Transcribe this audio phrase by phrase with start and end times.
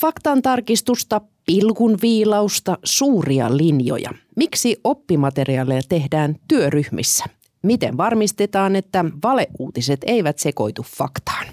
[0.00, 4.10] Faktan tarkistusta, pilkun viilausta, suuria linjoja.
[4.36, 7.24] Miksi oppimateriaaleja tehdään työryhmissä?
[7.62, 11.46] Miten varmistetaan, että valeuutiset eivät sekoitu faktaan?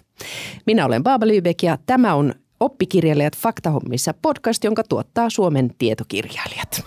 [0.66, 6.82] Minä olen Baaba Lübeck ja tämä on Oppikirjailijat faktahommissa podcast, jonka tuottaa Suomen tietokirjailijat.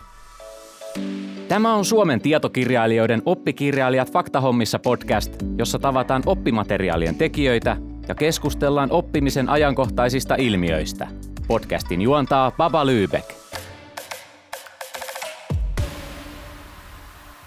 [1.48, 7.76] Tämä on Suomen tietokirjailijoiden Oppikirjailijat faktahommissa podcast, jossa tavataan oppimateriaalien tekijöitä
[8.08, 11.08] ja keskustellaan oppimisen ajankohtaisista ilmiöistä.
[11.48, 13.34] Podcastin juontaa Baba Lübeck.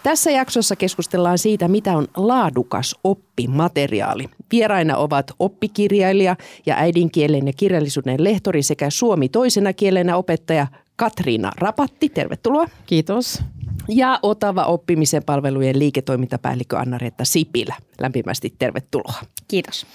[0.04, 4.26] Tässä jaksossa keskustellaan siitä, mitä on laadukas oppimateriaali.
[4.52, 6.36] Vieraina ovat oppikirjailija
[6.66, 12.10] ja äidinkielen ja kirjallisuuden lehtori sekä suomi toisena kielenä opettaja Katriina Rapatti.
[12.10, 12.66] Tervetuloa.
[12.86, 13.44] Kiitos.
[13.88, 17.76] Ja Otava oppimisen palvelujen liiketoimintapäällikkö Anna-Reetta Sipilä.
[18.00, 19.20] Lämpimästi tervetuloa.
[19.48, 19.86] Kiitos.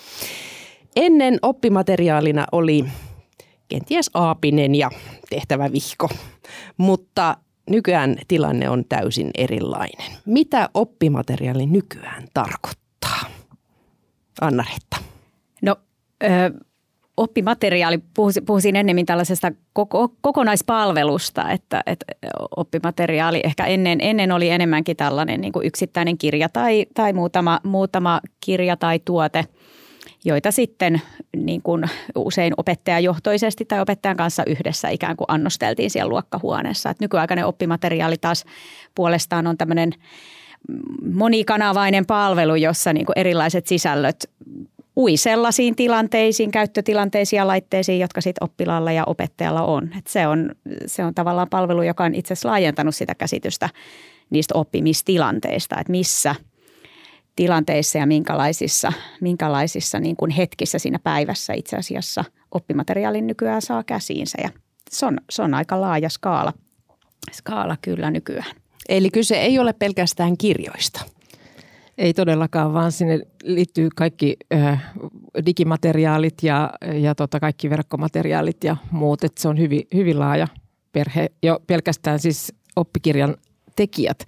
[0.97, 2.85] Ennen oppimateriaalina oli
[3.69, 4.91] kenties aapinen ja
[5.31, 6.09] tehtävä vihko,
[6.77, 7.37] mutta
[7.71, 10.13] nykyään tilanne on täysin erilainen.
[10.27, 13.21] Mitä oppimateriaali nykyään tarkoittaa?
[14.41, 14.97] Anna-Retta.
[15.63, 15.77] No,
[16.25, 16.29] ö,
[17.17, 17.99] oppimateriaali,
[18.47, 22.07] puhuisin ennemmin tällaisesta koko, kokonaispalvelusta, että, että
[22.57, 28.21] oppimateriaali ehkä ennen, ennen oli enemmänkin tällainen niin kuin yksittäinen kirja tai, tai muutama, muutama
[28.41, 29.45] kirja tai tuote–
[30.27, 31.03] joita sitten
[31.37, 31.85] niin kuin
[32.17, 36.91] usein opettajajohtoisesti tai opettajan kanssa yhdessä ikään kuin annosteltiin siellä luokkahuoneessa.
[36.91, 38.45] Et nykyaikainen oppimateriaali taas
[38.95, 39.93] puolestaan on tämmöinen
[41.13, 44.31] monikanavainen palvelu, jossa niin kuin erilaiset sisällöt
[44.97, 49.91] ui sellaisiin tilanteisiin, käyttötilanteisiin ja laitteisiin, jotka sitten oppilaalla ja opettajalla on.
[49.99, 50.51] Et se, on
[50.87, 53.69] se on tavallaan palvelu, joka on itse asiassa laajentanut sitä käsitystä
[54.31, 56.35] niistä oppimistilanteista, että missä–
[57.37, 64.39] tilanteissa ja minkälaisissa, minkälaisissa niin kuin hetkissä siinä päivässä itse asiassa oppimateriaalin nykyään saa käsiinsä.
[64.43, 64.51] Ja
[64.91, 66.53] se on, se on aika laaja skaala,
[67.33, 68.57] skaala kyllä nykyään.
[68.89, 71.05] Eli kyse ei ole pelkästään kirjoista.
[71.99, 74.93] Ei todellakaan, vaan sinne liittyy kaikki äh,
[75.47, 79.25] digimateriaalit ja, ja tota, kaikki verkkomateriaalit ja muut.
[79.25, 80.49] Et se on hyvin, hyvin laaja
[80.93, 81.27] perhe.
[81.43, 83.37] Jo pelkästään siis oppikirjan
[83.77, 84.25] tekijät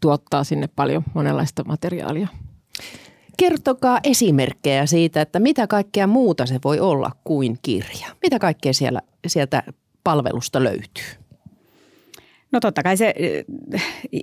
[0.00, 2.28] tuottaa sinne paljon monenlaista materiaalia.
[3.36, 8.06] Kertokaa esimerkkejä siitä, että mitä kaikkea muuta se voi olla kuin kirja.
[8.22, 9.62] Mitä kaikkea siellä, sieltä
[10.04, 11.19] palvelusta löytyy?
[12.52, 13.14] No totta kai se,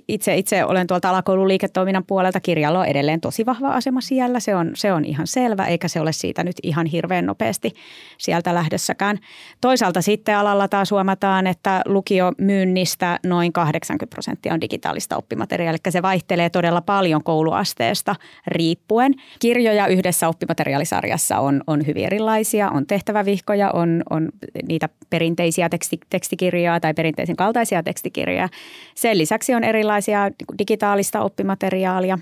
[0.08, 2.40] itse, itse olen tuolta alakoulun liiketoiminnan puolelta.
[2.40, 4.40] Kirjalla on edelleen tosi vahva asema siellä.
[4.40, 7.72] Se on, se on ihan selvä, eikä se ole siitä nyt ihan hirveän nopeasti
[8.18, 9.18] sieltä lähdössäkään.
[9.60, 15.78] Toisaalta sitten alalla taas huomataan, että lukiomyynnistä noin 80 prosenttia on digitaalista oppimateriaalia.
[15.84, 19.14] Eli se vaihtelee todella paljon kouluasteesta riippuen.
[19.38, 22.70] Kirjoja yhdessä oppimateriaalisarjassa on, on hyvin erilaisia.
[22.70, 24.28] On tehtävävihkoja, on, on
[24.68, 28.48] niitä perinteisiä teksti, tekstikirjoja tai perinteisen kaltaisia tekstikirjoja digikirjoja.
[28.94, 32.18] Sen lisäksi on erilaisia digitaalista oppimateriaalia,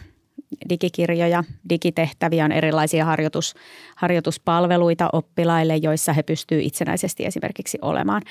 [0.68, 3.54] digikirjoja, digitehtäviä, on erilaisia harjoitus,
[3.96, 8.22] harjoituspalveluita oppilaille, joissa he pystyvät itsenäisesti esimerkiksi olemaan.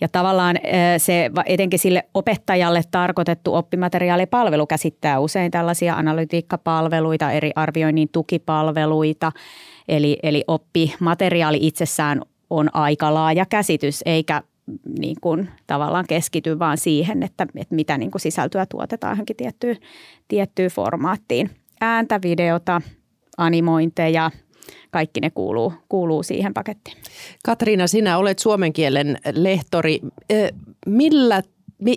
[0.00, 0.56] Ja tavallaan
[0.98, 9.32] se etenkin sille opettajalle tarkoitettu oppimateriaalipalvelu käsittää usein tällaisia analytiikkapalveluita, eri arvioinnin tukipalveluita.
[9.88, 14.42] Eli, eli oppimateriaali itsessään on aika laaja käsitys, eikä
[14.98, 19.76] niin kuin tavallaan keskity vaan siihen, että, että mitä niin kuin sisältöä tuotetaan johonkin tiettyyn,
[20.28, 21.50] tiettyyn formaattiin.
[21.80, 22.82] Ääntä, videota,
[23.36, 24.30] animointeja,
[24.90, 26.96] kaikki ne kuuluu, kuuluu siihen pakettiin.
[27.44, 30.00] Katriina, sinä olet suomen kielen lehtori.
[30.86, 31.42] Millä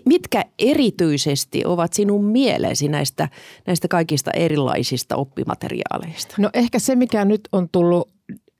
[0.05, 3.29] mitkä erityisesti ovat sinun mieleesi näistä,
[3.67, 6.35] näistä kaikista erilaisista oppimateriaaleista?
[6.39, 8.12] No ehkä se, mikä nyt on tullut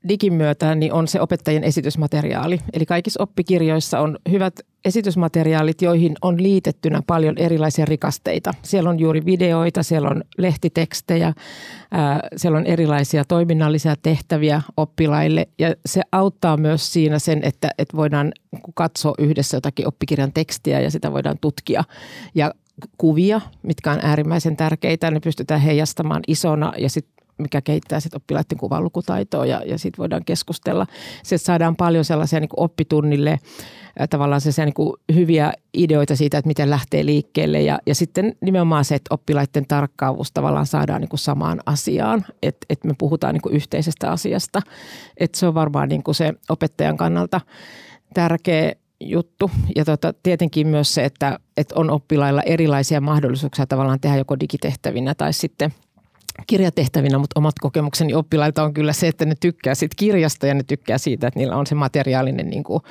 [0.08, 2.60] digin myötä niin on se opettajien esitysmateriaali.
[2.72, 8.54] Eli kaikissa oppikirjoissa on hyvät esitysmateriaalit, joihin on liitettynä paljon erilaisia rikasteita.
[8.62, 11.32] Siellä on juuri videoita, siellä on lehtitekstejä,
[11.90, 17.96] ää, siellä on erilaisia toiminnallisia tehtäviä oppilaille ja se auttaa myös siinä sen, että, että
[17.96, 18.32] voidaan
[18.74, 21.84] katsoa yhdessä jotakin oppikirjan tekstiä ja sitä voidaan tutkia.
[22.34, 22.54] Ja
[22.98, 28.58] kuvia, mitkä on äärimmäisen tärkeitä, ne pystytään heijastamaan isona ja sitten mikä kehittää sitten oppilaiden
[28.58, 30.86] kuvanlukutaitoa ja, ja sitten voidaan keskustella.
[31.22, 33.38] Sitten saadaan paljon sellaisia niin oppitunnille
[34.10, 38.94] tavallaan sellaisia niin hyviä ideoita siitä, että miten lähtee liikkeelle ja, ja sitten nimenomaan se,
[38.94, 44.62] että oppilaiden tarkkaavuus tavallaan saadaan niin samaan asiaan, että, että me puhutaan niin yhteisestä asiasta.
[45.16, 47.40] Että se on varmaan niin se opettajan kannalta
[48.14, 49.50] tärkeä juttu.
[49.76, 55.14] Ja tota, tietenkin myös se, että, että on oppilailla erilaisia mahdollisuuksia tavallaan tehdä joko digitehtävinä
[55.14, 55.74] tai sitten–
[56.46, 60.62] kirjatehtävinä, mutta omat kokemukseni oppilailta on kyllä se, että ne tykkää siitä kirjasta ja ne
[60.62, 62.82] tykkää siitä, että niillä on se materiaalinen niin kuin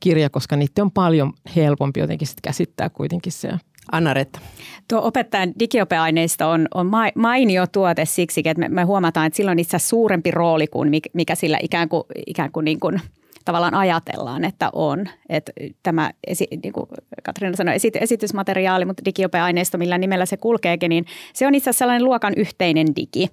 [0.00, 3.50] kirja, koska niitä on paljon helpompi jotenkin sit käsittää kuitenkin se
[3.92, 4.40] Anna-Retta.
[4.88, 9.58] Tuo opettajan digiopeaineisto on, on mainio tuote siksi, että me, me huomataan, että sillä on
[9.58, 13.00] itse asiassa suurempi rooli kuin mikä sillä ikään kuin, ikään kuin, niin kuin–
[13.44, 15.08] tavallaan ajatellaan, että on.
[15.28, 15.52] Että
[15.82, 16.86] tämä, esi, niin kuin
[17.22, 21.78] Katriina sanoi, esit, esitysmateriaali, mutta digiopeaineisto, millä nimellä se kulkeekin, niin se on itse asiassa
[21.78, 23.28] sellainen luokan yhteinen digi.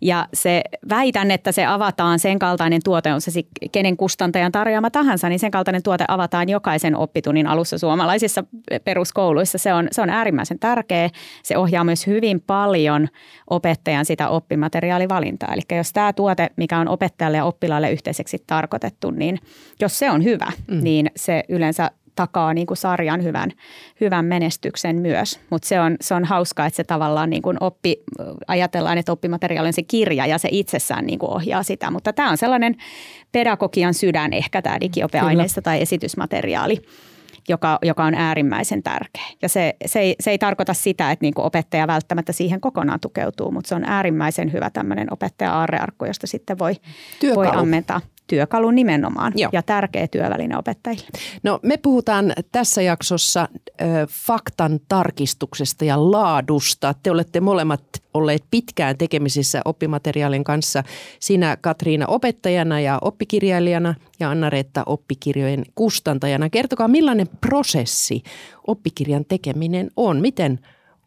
[0.00, 3.30] Ja se väitän, että se avataan sen kaltainen tuote, on se
[3.72, 8.44] kenen kustantajan tarjoama tahansa, niin sen kaltainen tuote avataan jokaisen oppitunnin alussa suomalaisissa
[8.84, 9.58] peruskouluissa.
[9.58, 11.10] Se on, se on äärimmäisen tärkeä.
[11.42, 13.08] Se ohjaa myös hyvin paljon
[13.50, 15.54] opettajan sitä oppimateriaalivalintaa.
[15.54, 19.38] Eli jos tämä tuote, mikä on opettajalle ja oppilaalle yhteiseksi tarkoitettu, niin
[19.80, 20.82] jos se on hyvä, mm.
[20.82, 23.50] niin se yleensä takaa niin kuin sarjan hyvän,
[24.00, 25.40] hyvän menestyksen myös.
[25.50, 27.96] Mutta se on, se on hauskaa, että se tavallaan niin kuin oppi,
[28.48, 31.90] ajatellaan, että oppimateriaali on se kirja ja se itsessään niin kuin ohjaa sitä.
[31.90, 32.76] Mutta tämä on sellainen
[33.32, 36.82] pedagogian sydän ehkä tämä digiopeaineisto tai esitysmateriaali
[37.48, 39.26] joka, joka on äärimmäisen tärkeä.
[39.42, 43.50] Ja se, se, ei, se ei tarkoita sitä, että niin opettaja välttämättä siihen kokonaan tukeutuu,
[43.50, 46.74] mutta se on äärimmäisen hyvä tämmöinen opettaja-aarrearkku, josta sitten voi,
[47.34, 49.50] voi ammentaa työkalu nimenomaan Joo.
[49.52, 51.06] ja tärkeä työväline opettajille.
[51.42, 53.48] No me puhutaan tässä jaksossa
[53.80, 56.94] ö, faktan tarkistuksesta ja laadusta.
[57.02, 57.82] Te olette molemmat
[58.14, 60.84] olleet pitkään tekemisissä oppimateriaalin kanssa.
[61.20, 66.50] Sinä Katriina opettajana ja oppikirjailijana ja Anna-Reetta oppikirjojen kustantajana.
[66.50, 68.22] Kertokaa millainen prosessi
[68.66, 70.20] oppikirjan tekeminen on?
[70.20, 70.58] Miten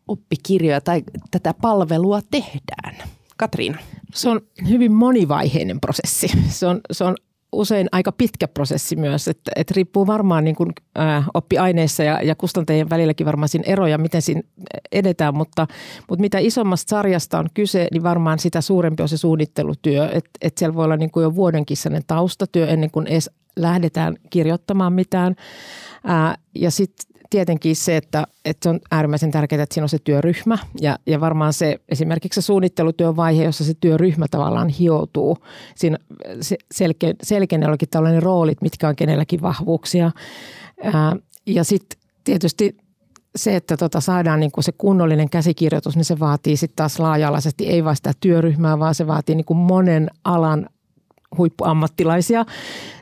[0.08, 2.96] oppikirjoja tai tätä palvelua tehdään?
[3.42, 3.78] Katriina.
[4.14, 6.28] Se on hyvin monivaiheinen prosessi.
[6.50, 7.16] Se on, se on
[7.52, 12.36] usein aika pitkä prosessi myös, että, että riippuu varmaan niin kuin, ää, oppiaineissa ja, ja
[12.36, 14.42] kustantajien välilläkin varmaan siinä eroja, miten siinä
[14.92, 15.68] edetään, mutta,
[16.10, 20.60] mutta mitä isommasta sarjasta on kyse, niin varmaan sitä suurempi on se suunnittelutyö, että, että
[20.60, 21.78] siellä voi olla niin kuin jo vuodenkin
[22.08, 25.36] taustatyö ennen kuin edes lähdetään kirjoittamaan mitään.
[26.04, 30.00] Ää, ja sitten tietenkin se, että, että se on äärimmäisen tärkeää, että siinä on se
[30.04, 35.38] työryhmä ja, ja varmaan se esimerkiksi se suunnittelutyön vaihe, jossa se työryhmä tavallaan hioutuu.
[35.76, 35.98] Siinä
[36.72, 40.12] selkeä, selkeänä olikin tällainen roolit, mitkä on kenelläkin vahvuuksia.
[40.84, 42.78] Ää, ja sitten tietysti
[43.36, 47.68] se, että tota saadaan niin kuin se kunnollinen käsikirjoitus, niin se vaatii sitten taas laaja-alaisesti
[47.68, 50.70] ei vain sitä työryhmää, vaan se vaatii niin kuin monen alan
[51.38, 52.46] huippuammattilaisia.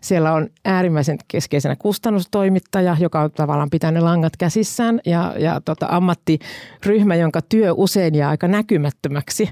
[0.01, 5.87] Siellä on äärimmäisen keskeisenä kustannustoimittaja, joka on tavallaan pitää ne langat käsissään ja, ja tota,
[5.89, 9.49] ammattiryhmä, jonka työ usein jää aika näkymättömäksi.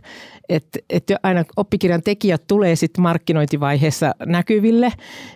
[0.50, 4.94] Että et aina oppikirjan tekijät tulee sitten markkinointivaiheessa näkyville,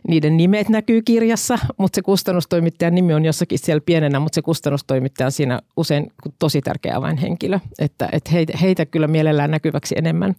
[0.07, 5.25] niiden nimet näkyy kirjassa, mutta se kustannustoimittajan nimi on jossakin siellä pienenä, mutta se kustannustoimittaja
[5.25, 10.35] on siinä usein tosi tärkeä avainhenkilö, että et heitä, heitä kyllä mielellään näkyväksi enemmän.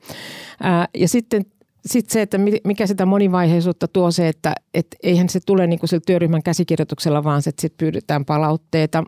[0.62, 1.44] Ää, ja sitten
[1.86, 5.88] sitten se, että mikä sitä monivaiheisuutta tuo se, että et eihän se tule niin kuin
[5.88, 9.04] sillä työryhmän käsikirjoituksella, vaan sitten pyydetään palautteita,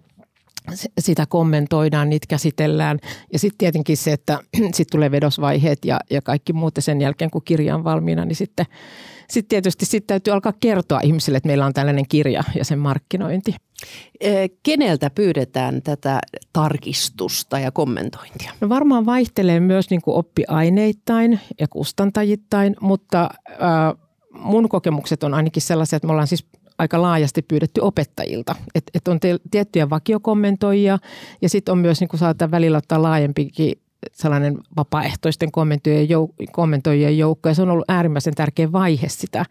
[0.98, 2.98] sitä kommentoidaan, niitä käsitellään.
[3.32, 4.38] Ja sitten tietenkin se, että
[4.74, 8.66] sitten tulee vedosvaiheet ja, ja kaikki muut sen jälkeen, kun kirja on valmiina, niin sitten
[9.30, 13.54] sit tietysti sit täytyy alkaa kertoa ihmisille, että meillä on tällainen kirja ja sen markkinointi.
[14.62, 16.20] Keneltä pyydetään tätä
[16.52, 18.52] tarkistusta ja kommentointia?
[18.60, 24.04] No varmaan vaihtelee myös niin kuin oppiaineittain ja kustantajittain, mutta äh,
[24.38, 26.46] mun kokemukset on ainakin sellaisia, että me ollaan siis
[26.78, 28.54] aika laajasti pyydetty opettajilta.
[28.74, 30.98] Että et on te, tiettyjä vakiokommentoijia
[31.42, 33.78] ja sitten on myös, niin kuin saattaa välillä ottaa laajempikin
[34.12, 37.48] sellainen vapaaehtoisten kommentoijien, jouk- kommentoijien joukko.
[37.48, 39.46] Ja se on ollut äärimmäisen tärkeä vaihe sitä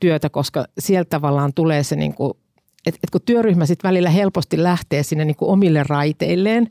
[0.00, 2.32] työtä, koska sieltä tavallaan tulee se niin kuin
[2.86, 6.68] et, et kun työryhmä sitten välillä helposti lähtee sinne niin kuin omille raiteilleen,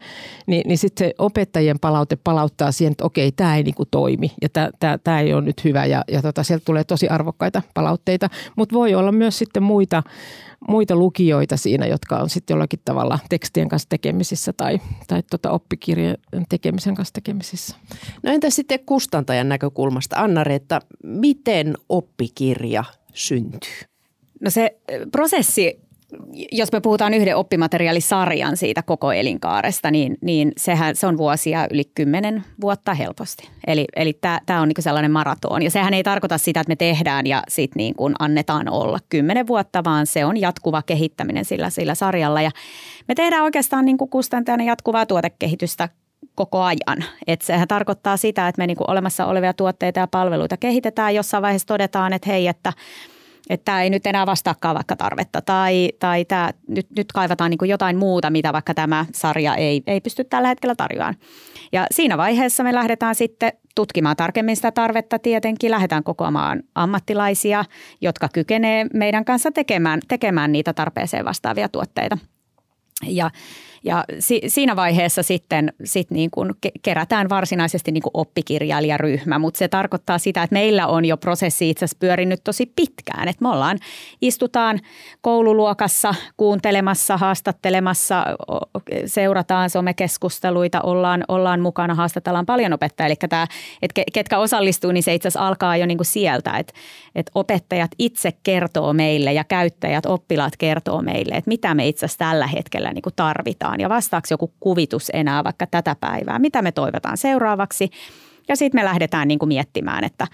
[0.47, 4.31] niin, niin sitten se opettajien palaute palauttaa siihen, että okei, tämä ei niin kuin toimi
[4.41, 4.49] ja
[5.03, 8.29] tämä ei ole nyt hyvä ja, ja tota, sieltä tulee tosi arvokkaita palautteita.
[8.55, 10.03] Mutta voi olla myös sitten muita,
[10.67, 16.17] muita lukijoita siinä, jotka on sitten jollakin tavalla tekstien kanssa tekemisissä tai, tai tota oppikirjan
[16.49, 17.75] tekemisen kanssa tekemisissä.
[18.23, 23.81] No entä sitten kustantajan näkökulmasta, Anna-Reetta, miten oppikirja syntyy?
[24.41, 24.77] No se
[25.11, 25.79] prosessi
[26.51, 31.83] jos me puhutaan yhden oppimateriaalisarjan siitä koko elinkaaresta, niin, niin sehän, se on vuosia yli
[31.95, 33.49] kymmenen vuotta helposti.
[33.67, 35.63] Eli, eli tämä on niinku sellainen maraton.
[35.63, 39.47] Ja sehän ei tarkoita sitä, että me tehdään ja sitten niin kuin annetaan olla kymmenen
[39.47, 42.41] vuotta, vaan se on jatkuva kehittäminen sillä, sillä sarjalla.
[42.41, 42.51] Ja
[43.07, 45.89] me tehdään oikeastaan niin kuin kustantajana jatkuvaa tuotekehitystä
[46.35, 47.05] koko ajan.
[47.27, 51.15] Et sehän tarkoittaa sitä, että me niinku olemassa olevia tuotteita ja palveluita kehitetään.
[51.15, 52.73] Jossain vaiheessa todetaan, että hei, että–
[53.51, 57.57] että tämä ei nyt enää vastaakaan vaikka tarvetta tai, tai tämä, nyt, nyt kaivataan niin
[57.57, 61.15] kuin jotain muuta, mitä vaikka tämä sarja ei, ei pysty tällä hetkellä tarjoamaan.
[61.71, 65.71] Ja siinä vaiheessa me lähdetään sitten tutkimaan tarkemmin sitä tarvetta tietenkin.
[65.71, 67.65] Lähdetään kokoamaan ammattilaisia,
[68.01, 72.17] jotka kykenee meidän kanssa tekemään, tekemään niitä tarpeeseen vastaavia tuotteita.
[73.07, 73.31] Ja
[73.83, 79.67] ja si, siinä vaiheessa sitten sit niin kuin kerätään varsinaisesti niin kuin oppikirjailijaryhmä, mutta se
[79.67, 83.27] tarkoittaa sitä, että meillä on jo prosessi itse asiassa pyörinyt tosi pitkään.
[83.27, 83.77] Että me ollaan,
[84.21, 84.79] istutaan
[85.21, 88.25] koululuokassa kuuntelemassa, haastattelemassa,
[89.05, 93.07] seurataan somekeskusteluita, ollaan, ollaan mukana, haastatellaan paljon opettajia.
[93.07, 93.47] Eli tämä,
[93.81, 96.73] että ketkä osallistuu, niin se itse asiassa alkaa jo niin kuin sieltä, että,
[97.15, 102.19] että opettajat itse kertoo meille ja käyttäjät, oppilaat kertoo meille, että mitä me itse asiassa
[102.19, 106.71] tällä hetkellä niin kuin tarvitaan ja vastaako joku kuvitus enää vaikka tätä päivää, mitä me
[106.71, 107.89] toivotaan seuraavaksi.
[108.47, 110.27] Ja sitten me lähdetään niin kuin miettimään, että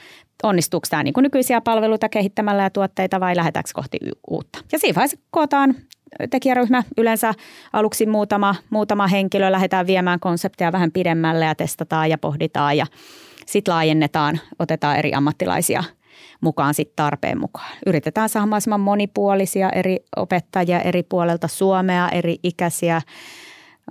[0.44, 3.98] onnistuuko tämä niin kuin nykyisiä palveluita kehittämällä ja tuotteita vai lähdetäänkö kohti
[4.28, 4.60] uutta.
[4.72, 5.76] Ja siinä vaiheessa kootaan
[6.30, 7.34] tekijäryhmä, yleensä
[7.74, 12.86] aluksi muutama, muutama henkilö, lähdetään viemään konsepteja vähän pidemmälle ja testataan ja pohditaan ja
[13.46, 15.84] sitten laajennetaan, otetaan eri ammattilaisia
[16.42, 17.78] mukaan sit tarpeen mukaan.
[17.86, 23.02] Yritetään saada mahdollisimman monipuolisia eri opettajia eri puolelta Suomea, eri ikäisiä.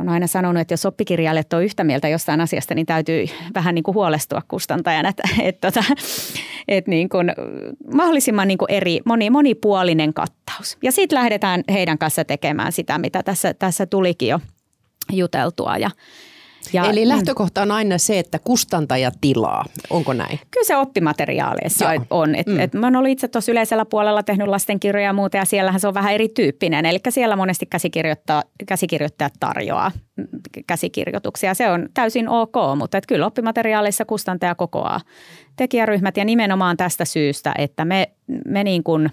[0.00, 3.82] On aina sanonut, että jos oppikirjailijat on yhtä mieltä jostain asiasta, niin täytyy vähän niin
[3.82, 5.84] kuin huolestua kustantajana, että, että, että,
[6.68, 7.32] että niin kuin
[7.94, 10.78] mahdollisimman niin kuin eri, moni, monipuolinen kattaus.
[10.82, 14.40] Ja sitten lähdetään heidän kanssa tekemään sitä, mitä tässä, tässä tulikin jo
[15.12, 15.76] juteltua.
[15.76, 15.90] Ja,
[16.72, 17.08] ja, Eli mm.
[17.08, 19.64] lähtökohta on aina se, että kustantaja tilaa.
[19.90, 20.40] Onko näin?
[20.50, 22.04] Kyllä se oppimateriaaleissa Joo.
[22.10, 22.34] on.
[22.34, 22.60] Et, mm.
[22.60, 25.88] et mä oon ollut itse tuossa yleisellä puolella tehnyt lastenkirjoja ja muuta ja siellähän se
[25.88, 26.86] on vähän erityyppinen.
[26.86, 27.68] Eli siellä monesti
[28.66, 29.92] käsikirjoittajat tarjoaa
[30.66, 31.54] käsikirjoituksia.
[31.54, 35.00] Se on täysin ok, mutta et kyllä oppimateriaaleissa kustantaja kokoaa
[35.56, 38.10] tekijäryhmät ja nimenomaan tästä syystä, että me,
[38.48, 39.10] me niin kuin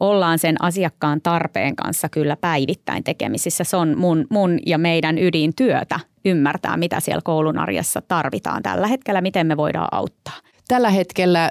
[0.00, 3.64] ollaan sen asiakkaan tarpeen kanssa kyllä päivittäin tekemisissä.
[3.64, 9.20] Se on mun, mun ja meidän ydintyötä ymmärtää, mitä siellä koulun arjessa tarvitaan tällä hetkellä,
[9.20, 10.34] miten me voidaan auttaa.
[10.68, 11.50] Tällä hetkellä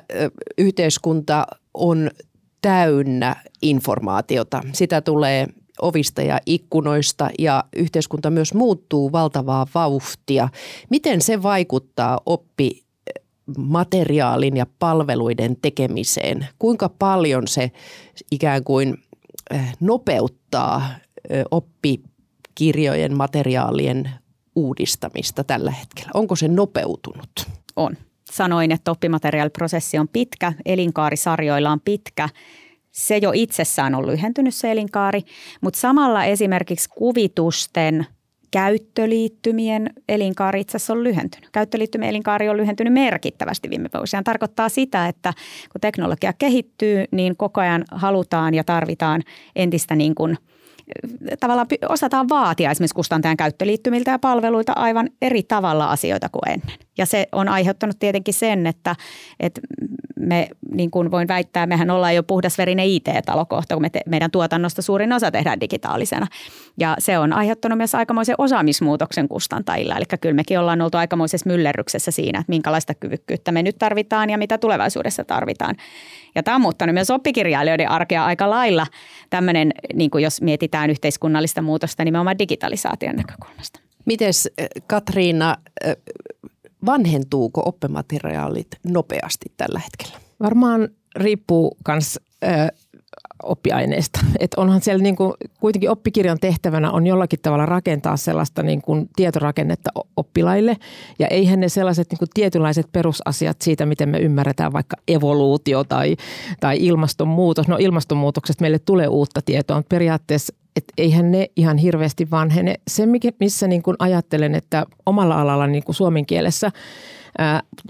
[0.57, 2.11] yhteiskunta on
[2.61, 4.61] täynnä informaatiota.
[4.73, 5.47] Sitä tulee
[5.81, 10.49] ovista ja ikkunoista ja yhteiskunta myös muuttuu valtavaa vauhtia.
[10.89, 12.86] Miten se vaikuttaa oppi
[13.57, 16.47] materiaalin ja palveluiden tekemiseen?
[16.59, 17.71] Kuinka paljon se
[18.31, 18.97] ikään kuin
[19.79, 20.89] nopeuttaa
[21.51, 24.09] oppikirjojen materiaalien
[24.55, 26.11] uudistamista tällä hetkellä?
[26.13, 27.29] Onko se nopeutunut?
[27.75, 27.97] On.
[28.31, 32.29] Sanoin, että oppimateriaaliprosessi on pitkä, elinkaarisarjoilla on pitkä.
[32.91, 35.21] Se jo itsessään on lyhentynyt se elinkaari,
[35.61, 38.05] mutta samalla esimerkiksi kuvitusten
[38.51, 41.49] käyttöliittymien elinkaari itse asiassa on lyhentynyt.
[41.51, 44.23] Käyttöliittymien elinkaari on lyhentynyt merkittävästi viime vuosina.
[44.23, 45.33] Tarkoittaa sitä, että
[45.71, 49.21] kun teknologia kehittyy, niin koko ajan halutaan ja tarvitaan
[49.55, 50.37] entistä niin kuin–
[51.39, 56.86] tavallaan osataan vaatia esimerkiksi kustantajan käyttöliittymiltä ja palveluita aivan eri tavalla asioita kuin ennen.
[56.97, 58.95] Ja se on aiheuttanut tietenkin sen, että,
[59.39, 59.61] että
[60.19, 64.31] me, niin kuin voin väittää, mehän ollaan jo puhdasverinen IT-talo kohta, kun me te, meidän
[64.31, 66.27] tuotannosta suurin osa tehdään digitaalisena.
[66.77, 69.95] Ja se on aiheuttanut myös aikamoisen osaamismuutoksen kustantajilla.
[69.95, 74.37] Eli kyllä mekin ollaan oltu aikamoisessa myllerryksessä siinä, että minkälaista kyvykkyyttä me nyt tarvitaan ja
[74.37, 75.75] mitä tulevaisuudessa tarvitaan.
[76.35, 78.87] Ja tämä on muuttanut myös oppikirjailijoiden arkea aika lailla
[79.29, 83.79] tämmöinen, niin kuin jos mietitään yhteiskunnallista muutosta nimenomaan digitalisaation näkökulmasta.
[84.05, 84.49] Mites
[84.87, 85.55] Katriina,
[86.85, 90.19] vanhentuuko oppimateriaalit nopeasti tällä hetkellä?
[90.39, 92.19] Varmaan riippuu myös
[93.43, 94.19] oppiaineista.
[94.39, 99.09] Et onhan siellä niin kuin, kuitenkin oppikirjan tehtävänä on jollakin tavalla rakentaa sellaista niin kuin
[99.15, 100.77] tietorakennetta oppilaille.
[101.19, 106.15] Ja eihän ne sellaiset niin kuin tietynlaiset perusasiat siitä, miten me ymmärretään vaikka evoluutio tai,
[106.59, 107.67] tai ilmastonmuutos.
[107.67, 112.75] No ilmastonmuutoksesta meille tulee uutta tietoa, mutta periaatteessa että eihän ne ihan hirveästi vanhene.
[112.87, 113.03] Se,
[113.39, 116.71] missä niin kuin ajattelen, että omalla alalla niin kuin suomen kielessä–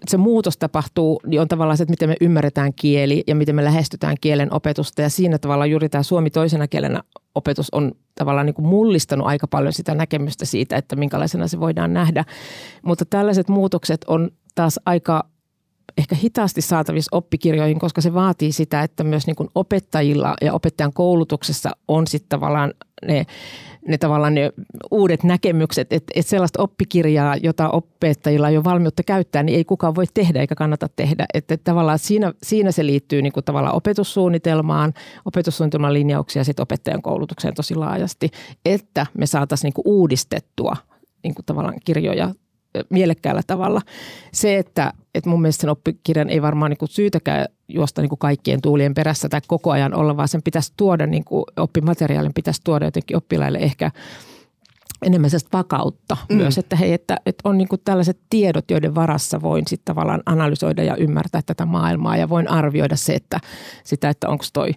[0.07, 3.63] se muutos tapahtuu, niin on tavallaan se, että miten me ymmärretään kieli ja miten me
[3.63, 5.01] lähestytään kielen opetusta.
[5.01, 7.03] Ja siinä tavalla juuri tämä suomi toisena kielenä
[7.35, 11.93] opetus on tavallaan niin kuin mullistanut aika paljon sitä näkemystä siitä, että minkälaisena se voidaan
[11.93, 12.25] nähdä.
[12.83, 15.25] Mutta tällaiset muutokset on taas aika
[15.97, 20.93] ehkä hitaasti saatavissa oppikirjoihin, koska se vaatii sitä, että myös niin kuin opettajilla ja opettajan
[20.93, 22.73] koulutuksessa on sitten tavallaan
[23.07, 23.25] ne
[23.87, 24.51] ne tavallaan ne
[24.91, 29.95] uudet näkemykset, että, että sellaista oppikirjaa, jota opettajilla on jo valmiutta käyttää, niin ei kukaan
[29.95, 31.25] voi tehdä eikä kannata tehdä.
[31.33, 34.93] Että, että tavallaan siinä, siinä se liittyy niin kuin tavallaan opetussuunnitelmaan,
[35.25, 38.29] opetussuunnitelman linjauksia ja sitten opettajan koulutukseen tosi laajasti,
[38.65, 40.75] että me saataisiin niin kuin uudistettua
[41.23, 42.33] niin kuin tavallaan kirjoja
[42.89, 43.81] mielekkäällä tavalla.
[44.33, 48.19] Se, että, että mun mielestä sen oppikirjan ei varmaan niin kuin syytäkään juosta niin kuin
[48.19, 52.61] kaikkien tuulien perässä tai koko ajan olla, vaan sen pitäisi tuoda, niin kuin oppimateriaalin pitäisi
[52.63, 53.91] tuoda jotenkin oppilaille ehkä
[55.05, 56.35] enemmän sellaista vakautta mm.
[56.35, 60.83] myös, että hei, että, että on niin tällaiset tiedot, joiden varassa voin sitten tavallaan analysoida
[60.83, 63.39] ja ymmärtää tätä maailmaa ja voin arvioida se, että
[63.83, 64.71] sitä, että onko toi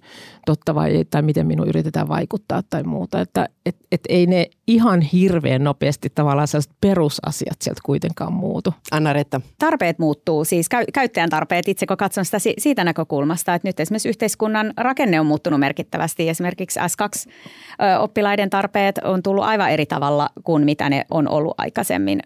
[0.47, 3.21] totta vai ei, tai miten minun yritetään vaikuttaa tai muuta.
[3.21, 8.75] Että et, et ei ne ihan hirveän nopeasti tavallaan sellaiset perusasiat sieltä kuitenkaan muutu.
[8.91, 9.41] Anna-Reetta.
[9.59, 14.09] Tarpeet muuttuu, siis käy, käyttäjän tarpeet, itse kun katson sitä siitä näkökulmasta, että nyt esimerkiksi
[14.09, 16.29] yhteiskunnan rakenne on muuttunut merkittävästi.
[16.29, 20.10] Esimerkiksi S2-oppilaiden tarpeet on tullut aivan eri tavalla
[20.45, 22.23] kuin mitä ne on ollut aikaisemmin.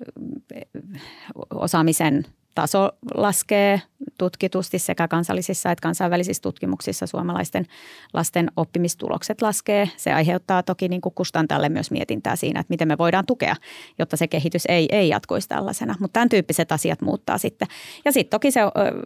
[1.54, 2.24] Osaamisen
[2.54, 3.82] taso laskee
[4.18, 7.66] tutkitusti sekä kansallisissa että kansainvälisissä tutkimuksissa suomalaisten
[8.12, 9.88] lasten oppimistulokset laskee.
[9.96, 13.56] Se aiheuttaa toki niin kuin kustantajalle myös mietintää siinä, että miten me voidaan tukea,
[13.98, 15.94] jotta se kehitys ei, ei jatkuisi tällaisena.
[16.00, 17.68] Mutta tämän tyyppiset asiat muuttaa sitten.
[18.04, 18.60] Ja sitten toki se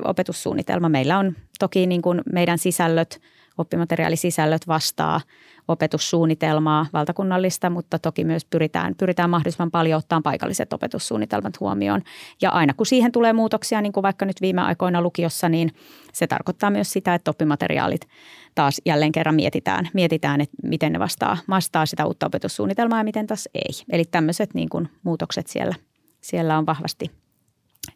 [0.04, 0.88] opetussuunnitelma.
[0.88, 3.20] Meillä on toki niin kuin meidän sisällöt,
[3.58, 5.20] oppimateriaalisisällöt vastaa
[5.68, 12.02] opetussuunnitelmaa valtakunnallista, mutta toki myös pyritään, pyritään mahdollisimman paljon ottaa paikalliset opetussuunnitelmat huomioon.
[12.42, 15.74] Ja aina kun siihen tulee muutoksia, niin kuin vaikka nyt viime aikoina lukiossa, niin
[16.12, 18.08] se tarkoittaa myös sitä, että oppimateriaalit
[18.54, 23.26] taas jälleen kerran mietitään, mietitään että miten ne vastaa, vastaa sitä uutta opetussuunnitelmaa ja miten
[23.26, 23.84] taas ei.
[23.92, 25.74] Eli tämmöiset niin kuin muutokset siellä,
[26.20, 27.10] siellä on vahvasti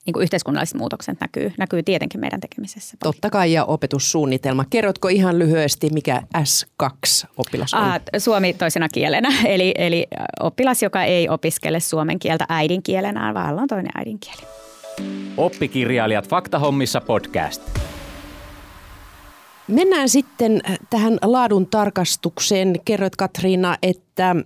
[0.06, 2.96] niin kuin yhteiskunnalliset muutokset näkyy, näkyy tietenkin meidän tekemisessä.
[3.00, 3.14] Paljon.
[3.14, 4.64] Totta kai ja opetussuunnitelma.
[4.70, 7.80] Kerrotko ihan lyhyesti, mikä S2-oppilas on?
[7.80, 10.06] Ah, suomi toisena kielenä, eli, eli
[10.40, 14.42] oppilas, joka ei opiskele suomen kieltä äidinkielenään, vaan on toinen äidinkieli.
[15.36, 17.62] Oppikirjailijat Faktahommissa podcast.
[19.68, 22.80] Mennään sitten tähän laadun tarkastukseen.
[22.84, 24.36] Kerroit Katriina, että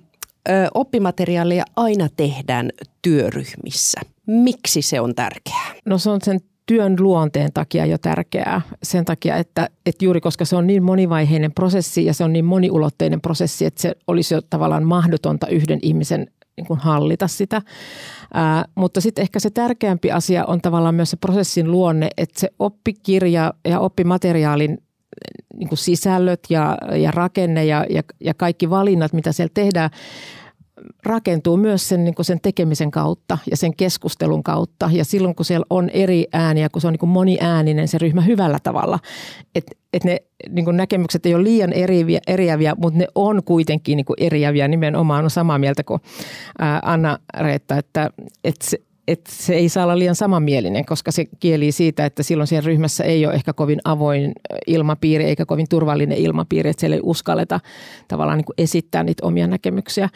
[0.74, 2.70] oppimateriaalia aina tehdään
[3.02, 4.00] työryhmissä.
[4.26, 5.74] Miksi se on tärkeää?
[5.84, 8.60] No se on sen työn luonteen takia jo tärkeää.
[8.82, 12.44] Sen takia, että, että juuri koska se on niin monivaiheinen prosessi ja se on niin
[12.44, 17.62] moniulotteinen prosessi, että se olisi jo tavallaan mahdotonta yhden ihmisen niin kuin hallita sitä.
[18.34, 22.48] Ää, mutta sitten ehkä se tärkeämpi asia on tavallaan myös se prosessin luonne, että se
[22.58, 24.78] oppikirja ja oppimateriaalin
[25.54, 29.90] niin kuin sisällöt ja, ja rakenne ja, ja, ja kaikki valinnat, mitä siellä tehdään,
[31.04, 34.90] rakentuu myös sen, niin kuin sen tekemisen kautta ja sen keskustelun kautta.
[34.92, 38.20] Ja silloin, kun siellä on eri ääniä, kun se on niin kuin moniääninen se ryhmä
[38.20, 38.98] hyvällä tavalla,
[39.54, 40.18] että et ne
[40.50, 44.68] niin kuin näkemykset ei ole liian eriviä, eriäviä, mutta ne on kuitenkin niin kuin eriäviä.
[44.68, 46.00] Nimenomaan on samaa mieltä kuin
[46.82, 48.10] Anna-Reetta, että,
[48.44, 52.46] että se, että se ei saa olla liian samanmielinen, koska se kieli siitä, että silloin
[52.46, 54.32] siellä ryhmässä ei ole ehkä kovin avoin
[54.66, 57.60] ilmapiiri eikä kovin turvallinen ilmapiiri, että siellä ei uskalleta
[58.08, 60.08] tavallaan niin kuin esittää niitä omia näkemyksiä.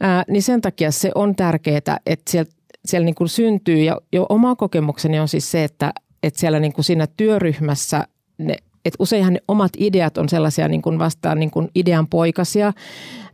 [0.00, 2.50] Ää, niin sen takia se on tärkeää, että siellä,
[2.84, 6.72] siellä niin kuin syntyy, ja jo oma kokemukseni on siis se, että, että siellä niin
[6.72, 8.04] kuin siinä työryhmässä
[8.38, 12.72] ne että useinhan ne omat ideat on sellaisia niin kuin vastaan niin kuin idean poikasia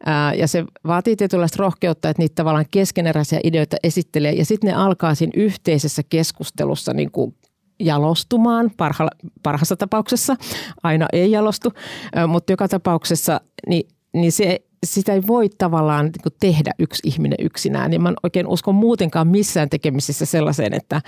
[0.07, 4.75] ää, ja se vaatii tietynlaista rohkeutta, että niitä tavallaan keskeneräisiä ideoita esittelee ja sitten ne
[4.75, 7.35] alkaa siinä yhteisessä keskustelussa niin kuin
[7.81, 9.09] jalostumaan parha,
[9.43, 10.37] parhaassa tapauksessa,
[10.83, 11.73] aina ei jalostu,
[12.15, 17.39] ää, mutta joka tapauksessa niin, niin se sitä ei voi tavallaan niin tehdä yksi ihminen
[17.41, 17.93] yksinään.
[17.93, 21.03] Ja mä oikein uskon muutenkaan missään tekemisissä sellaiseen, että,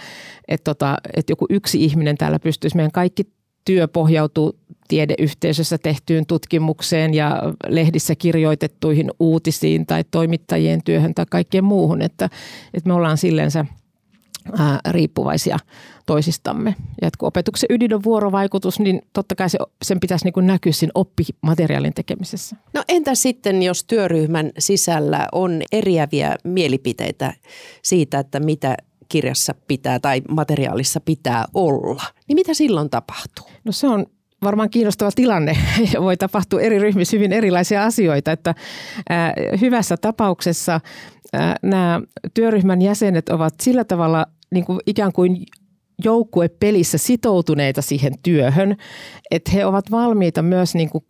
[0.49, 3.25] että, tota, että joku yksi ihminen täällä pystyisi meidän kaikki
[3.65, 12.03] työ pohjautuu tiedeyhteisössä tehtyyn tutkimukseen ja lehdissä kirjoitettuihin uutisiin tai toimittajien työhön tai kaikkeen muuhun,
[12.03, 12.29] että,
[12.75, 13.65] että me ollaan silleensä
[14.59, 15.59] ää, riippuvaisia
[16.07, 16.75] toisistamme.
[17.03, 20.91] Ja kun opetuksen ydin on vuorovaikutus, niin totta kai se, sen pitäisi niin näkyä siinä
[20.95, 22.57] oppimateriaalin tekemisessä.
[22.75, 27.35] No entä sitten, jos työryhmän sisällä on eriäviä mielipiteitä
[27.83, 28.77] siitä, että mitä
[29.13, 33.47] kirjassa pitää tai materiaalissa pitää olla, niin mitä silloin tapahtuu?
[33.65, 34.07] No se on
[34.43, 35.57] varmaan kiinnostava tilanne.
[36.01, 38.33] Voi tapahtua eri ryhmissä hyvin erilaisia asioita.
[38.33, 38.55] Että,
[39.09, 40.81] ää, hyvässä tapauksessa
[41.63, 42.01] nämä
[42.35, 45.47] työryhmän jäsenet ovat sillä tavalla niin kuin ikään kuin
[46.05, 48.77] joukkuepelissä sitoutuneita siihen työhön,
[49.31, 51.05] että he ovat valmiita myös niin kuin,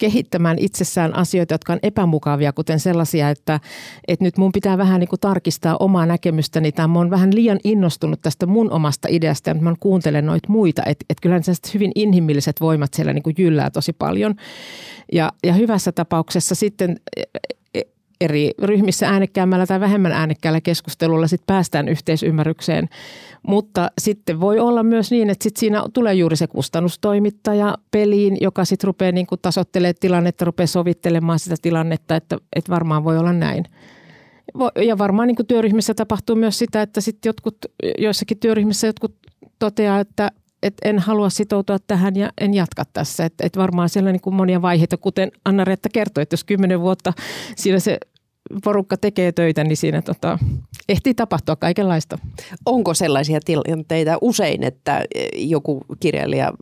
[0.00, 3.60] kehittämään itsessään asioita, jotka on epämukavia, kuten sellaisia, että,
[4.08, 7.58] että nyt mun pitää vähän niin kuin tarkistaa omaa näkemystäni tai mä oon vähän liian
[7.64, 10.82] innostunut tästä mun omasta ideasta ja mä kuuntelen noita muita.
[10.86, 11.42] Että et kyllähän
[11.74, 14.34] hyvin inhimilliset voimat siellä niin kuin jyllää tosi paljon.
[15.12, 16.96] Ja, ja hyvässä tapauksessa sitten
[18.20, 22.88] eri ryhmissä äänekkäämmällä tai vähemmän äänekkäällä keskustelulla sit päästään yhteisymmärrykseen.
[23.42, 28.64] Mutta sitten voi olla myös niin, että sit siinä tulee juuri se kustannustoimittaja peliin, joka
[28.64, 33.64] sitten rupeaa niin tasoittelemaan tilannetta, rupeaa sovittelemaan sitä tilannetta, että, että varmaan voi olla näin.
[34.86, 37.56] Ja varmaan niin työryhmissä tapahtuu myös sitä, että sitten jotkut,
[37.98, 39.14] joissakin työryhmissä jotkut
[39.58, 40.30] toteaa, että
[40.62, 43.24] että en halua sitoutua tähän ja en jatka tässä.
[43.24, 47.12] Että et varmaan siellä niin kuin monia vaiheita, kuten Anna-Reetta kertoi, että jos kymmenen vuotta
[47.56, 47.98] siinä se
[48.64, 50.38] porukka tekee töitä, niin siinä tota,
[50.88, 52.18] ehtii tapahtua kaikenlaista.
[52.66, 55.04] Onko sellaisia tilanteita usein, että
[55.36, 56.52] joku kirjailija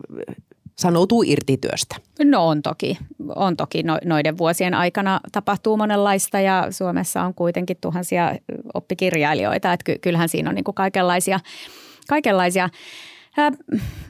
[0.79, 1.97] sanoutuu irti työstä?
[2.25, 2.99] No on toki.
[3.37, 3.83] On toki.
[3.83, 8.37] No, noiden vuosien aikana tapahtuu monenlaista ja Suomessa on kuitenkin tuhansia
[8.75, 9.73] oppikirjailijoita.
[9.73, 11.41] Että kyllähän siinä on niin kuin kaikenlaisia,
[12.09, 12.69] kaikenlaisia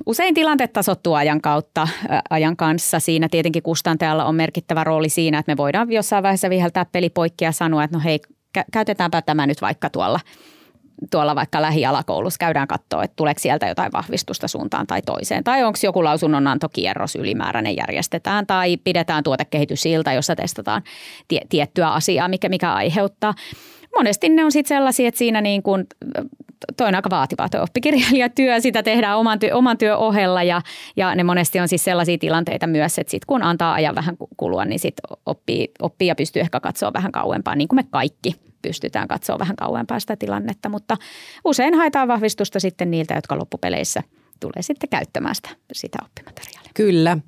[0.07, 1.89] Usein tilanteet tasottuu ajan kautta,
[2.31, 3.01] ajan kanssa.
[3.01, 7.45] Siinä tietenkin kustantajalla on merkittävä rooli siinä, että me voidaan jossain vaiheessa viheltää peli poikki
[7.45, 8.21] ja sanoa, että no hei,
[8.73, 10.21] käytetäänpä tämä nyt vaikka tuolla
[11.11, 15.45] tuolla vaikka lähialakoulussa käydään katsoa, että tuleeko sieltä jotain vahvistusta suuntaan tai toiseen.
[15.45, 20.83] Tai onko joku lausunnonantokierros ylimääräinen järjestetään tai pidetään tuotekehitysilta, jossa testataan
[21.29, 23.35] tie, tiettyä asiaa, mikä, mikä aiheuttaa.
[23.97, 25.87] Monesti ne on sitten sellaisia, että siinä niin kuin,
[26.77, 30.63] toi on aika vaativaa tuo oppikirjailijatyö, sitä tehdään oman, työ, oman työn ohella ja,
[30.97, 34.65] ja ne monesti on siis sellaisia tilanteita myös, että sitten kun antaa ajan vähän kulua,
[34.65, 39.09] niin sitten oppii, oppii ja pystyy ehkä katsoa vähän kauempaa, niin kuin me kaikki pystytään
[39.09, 40.97] katsoa vähän kauempaa sitä tilannetta, mutta
[41.45, 44.03] usein haetaan vahvistusta sitten niiltä, jotka loppupeleissä
[44.41, 46.71] tulee sitten käyttämään sitä, sitä oppimateriaalia.
[46.75, 47.19] Kyllä.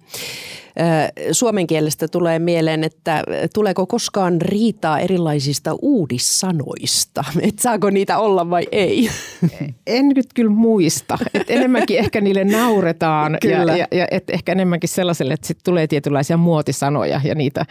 [1.32, 7.24] Suomen kielestä tulee mieleen, että tuleeko koskaan riitaa erilaisista uudissanoista?
[7.48, 9.08] Et saako niitä olla vai ei?
[9.86, 11.18] En nyt kyllä muista.
[11.34, 13.76] Et enemmänkin ehkä niille nauretaan kyllä.
[13.76, 17.66] ja, ja, ja et ehkä enemmänkin sellaiselle, että sit tulee tietynlaisia muotisanoja ja niitä,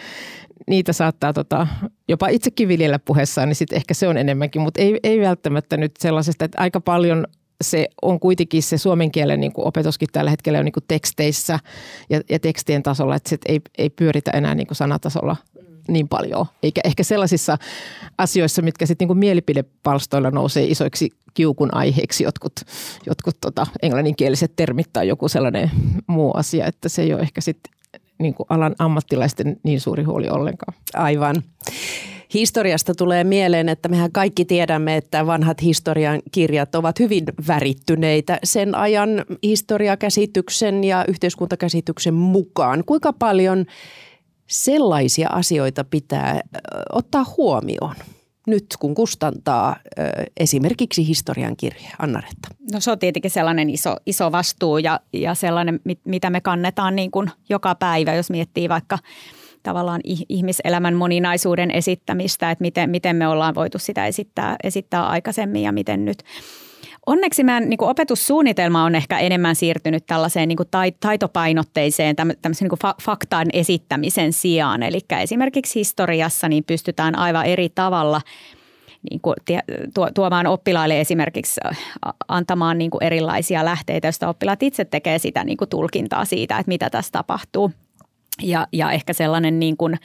[0.68, 1.68] niitä saattaa tota,
[2.08, 5.92] jopa itsekin viljellä puheessaan, niin sitten ehkä se on enemmänkin, mutta ei, ei välttämättä nyt
[6.00, 7.28] sellaisesta, että aika paljon
[7.62, 11.60] se on kuitenkin se suomen kielen niin kuin opetuskin tällä hetkellä on niin kuin teksteissä
[12.10, 15.36] ja, ja tekstien tasolla, että sit ei, ei pyöritä enää niin kuin sanatasolla
[15.88, 16.46] niin paljon.
[16.64, 17.58] Eikä ehkä sellaisissa
[18.18, 22.54] asioissa, mitkä sitten niin mielipidepalstoilla nousee isoiksi kiukun aiheeksi, jotkut,
[23.06, 25.72] jotkut tota, englanninkieliset termit tai joku sellainen
[26.08, 27.81] muu asia, että se ei ole ehkä sitten
[28.22, 30.74] niin kuin alan ammattilaisten niin suuri huoli ollenkaan.
[30.94, 31.44] Aivan.
[32.34, 38.76] Historiasta tulee mieleen, että mehän kaikki tiedämme, että vanhat historian kirjat ovat hyvin värittyneitä sen
[38.76, 39.10] ajan
[39.44, 42.84] historiakäsityksen ja yhteiskuntakäsityksen mukaan.
[42.86, 43.66] Kuinka paljon
[44.48, 46.42] sellaisia asioita pitää
[46.94, 47.96] ottaa huomioon?
[48.48, 50.02] Nyt, kun kustantaa ö,
[50.38, 51.90] esimerkiksi historian kirja?
[52.00, 52.48] Anna-Retta.
[52.74, 56.96] No se on tietenkin sellainen iso, iso vastuu ja, ja sellainen, mit, mitä me kannetaan
[56.96, 58.98] niin kuin joka päivä, jos miettii vaikka
[59.64, 65.72] tavallaan ihmiselämän moninaisuuden esittämistä, että miten, miten me ollaan voitu sitä esittää, esittää aikaisemmin ja
[65.72, 66.24] miten nyt.
[67.06, 70.58] Onneksi meidän niin opetussuunnitelma on ehkä enemmän siirtynyt tällaiseen niin
[71.00, 74.84] taitopainotteiseen tämmöisen niin faktaan esittämisen sijaan.
[74.84, 78.22] Eli esimerkiksi historiassa niin pystytään aivan eri tavalla
[79.10, 79.36] niin kuin
[80.14, 81.62] tuomaan oppilaille esimerkiksi
[82.28, 86.70] antamaan niin kuin erilaisia lähteitä, joista oppilaat itse tekee sitä niin kuin tulkintaa siitä, että
[86.70, 87.72] mitä tässä tapahtuu.
[88.42, 89.98] Ja, ja ehkä sellainen niin kuin,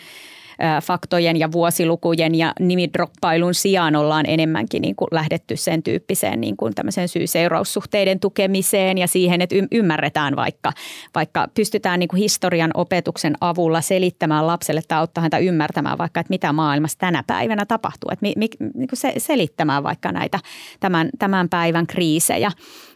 [0.82, 6.72] faktojen ja vuosilukujen ja nimidroppailun sijaan ollaan enemmänkin niin kuin lähdetty sen tyyppiseen niin kuin
[7.06, 10.72] syy-seuraussuhteiden tukemiseen ja siihen, että ymmärretään vaikka,
[11.14, 16.30] vaikka pystytään niin kuin historian opetuksen avulla selittämään lapselle tai auttaa häntä ymmärtämään vaikka, että
[16.30, 20.38] mitä maailmassa tänä päivänä tapahtuu, että mi, mi, niin kuin se, selittämään vaikka näitä
[20.80, 22.50] tämän, tämän päivän kriisejä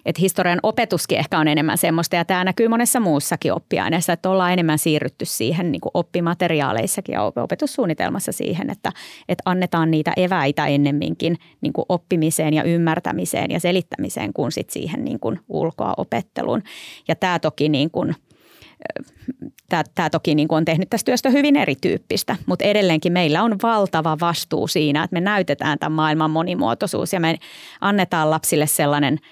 [0.07, 4.53] että historian opetuskin ehkä on enemmän semmoista ja tämä näkyy monessa muussakin oppiaineessa, että ollaan
[4.53, 8.93] enemmän siirrytty siihen niin kuin oppimateriaaleissakin ja opetussuunnitelmassa siihen, että,
[9.29, 15.05] että annetaan niitä eväitä ennemminkin niin kuin oppimiseen ja ymmärtämiseen ja selittämiseen kuin sit siihen
[15.05, 16.63] niin kuin ulkoa opetteluun.
[17.09, 18.15] Ja tämä toki niin kuin–
[19.69, 23.57] Tämä, tämä toki niin kuin on tehnyt tästä työstä hyvin erityyppistä, mutta edelleenkin meillä on
[23.63, 27.39] valtava vastuu siinä, että me näytetään tämän maailman monimuotoisuus ja me
[27.81, 29.19] annetaan lapsille sellainen–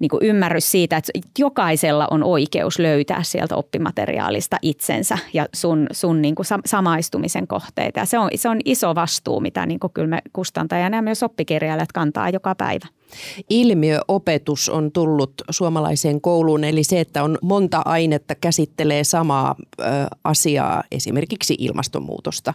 [0.00, 6.22] niin kuin ymmärrys siitä, että jokaisella on oikeus löytää sieltä oppimateriaalista itsensä ja sun, sun
[6.22, 8.00] niin kuin samaistumisen kohteita.
[8.00, 11.22] Ja se on, se on iso vastuu, mitä niin kuin kyllä me kustantajana ja myös
[11.22, 12.86] oppikirjailijat kantaa joka päivä.
[13.50, 19.84] Ilmiöopetus on tullut suomalaiseen kouluun, eli se, että on monta ainetta käsittelee samaa ö,
[20.24, 22.54] asiaa, esimerkiksi ilmastonmuutosta.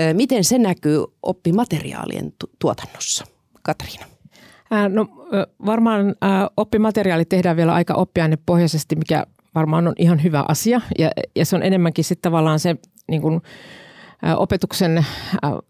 [0.00, 3.24] Ö, miten se näkyy oppimateriaalien tuotannossa?
[3.62, 4.13] Katriina.
[4.88, 5.06] No
[5.66, 6.14] varmaan
[6.56, 10.80] oppimateriaali tehdään vielä aika oppiainepohjaisesti, mikä varmaan on ihan hyvä asia.
[10.98, 12.76] Ja, ja se on enemmänkin sitten tavallaan se
[13.08, 13.40] niin kuin,
[14.36, 15.06] opetuksen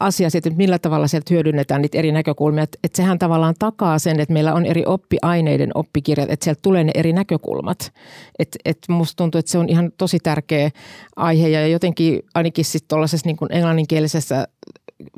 [0.01, 2.62] asia, että millä tavalla sieltä hyödynnetään niitä eri näkökulmia.
[2.62, 6.85] Että, että sehän tavallaan takaa sen, että meillä on eri oppiaineiden oppikirjat, että sieltä tulee
[6.85, 7.93] ne eri näkökulmat.
[8.38, 10.71] Että, että musta tuntuu, että se on ihan tosi tärkeä
[11.17, 14.49] aihe ja jotenkin ainakin sitten tuollaisessa niin englanninkielisessä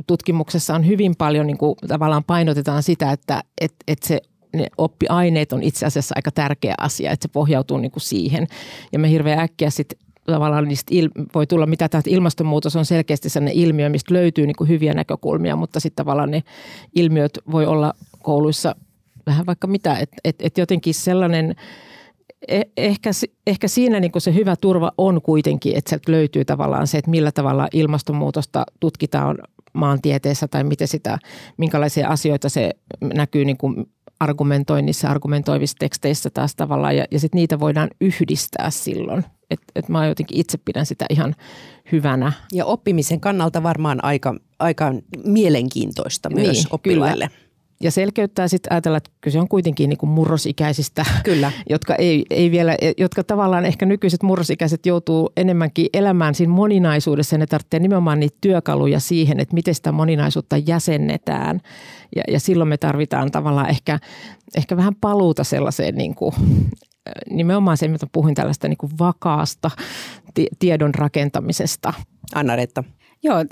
[0.06, 4.20] tutkimuksessa on hyvin paljon niin kuin, tavallaan painotetaan sitä, että et, et se
[4.56, 8.46] ne oppiaineet on itse asiassa aika tärkeä asia, että se pohjautuu niin kuin siihen.
[8.92, 12.10] Ja me hirveän äkkiä sitten tavallaan niistä il, voi tulla mitä tahansa.
[12.10, 16.42] Ilmastonmuutos on selkeästi sellainen ilmiö, mistä löytyy niin kuin hyviä näkökulmia, mutta sitten tavallaan ne
[16.94, 18.74] ilmiöt voi olla kouluissa
[19.26, 19.94] vähän vaikka mitä.
[19.94, 21.54] Että et, et jotenkin sellainen,
[22.48, 23.10] e, ehkä,
[23.46, 27.32] ehkä siinä niin se hyvä turva on kuitenkin, että sieltä löytyy tavallaan se, että millä
[27.32, 29.38] tavalla ilmastonmuutosta tutkitaan
[29.76, 31.18] maantieteessä tai miten sitä,
[31.56, 33.86] minkälaisia asioita se näkyy niin kuin
[34.20, 39.24] argumentoinnissa, argumentoivissa teksteissä taas tavallaan ja, ja sitten niitä voidaan yhdistää silloin.
[39.50, 41.34] Et, et mä jotenkin itse pidän sitä ihan
[41.92, 42.32] hyvänä.
[42.52, 47.28] Ja oppimisen kannalta varmaan aika, aika mielenkiintoista myös niin, oppilaille.
[47.28, 47.45] Kyllä
[47.80, 51.52] ja selkeyttää sitten ajatella, että kyse on kuitenkin niin kuin murrosikäisistä, Kyllä.
[51.70, 57.38] Jotka, ei, ei vielä, jotka tavallaan ehkä nykyiset murrosikäiset joutuu enemmänkin elämään siinä moninaisuudessa.
[57.38, 61.60] Ne tarvitsee nimenomaan niitä työkaluja siihen, että miten sitä moninaisuutta jäsennetään.
[62.16, 63.98] Ja, ja silloin me tarvitaan tavallaan ehkä,
[64.56, 66.34] ehkä vähän paluuta sellaiseen niin kuin,
[67.30, 69.70] nimenomaan se, mitä puhuin tällaista niin kuin vakaasta
[70.58, 71.92] tiedon rakentamisesta.
[72.34, 72.84] Anna-Reetta.
[73.26, 73.44] Joo,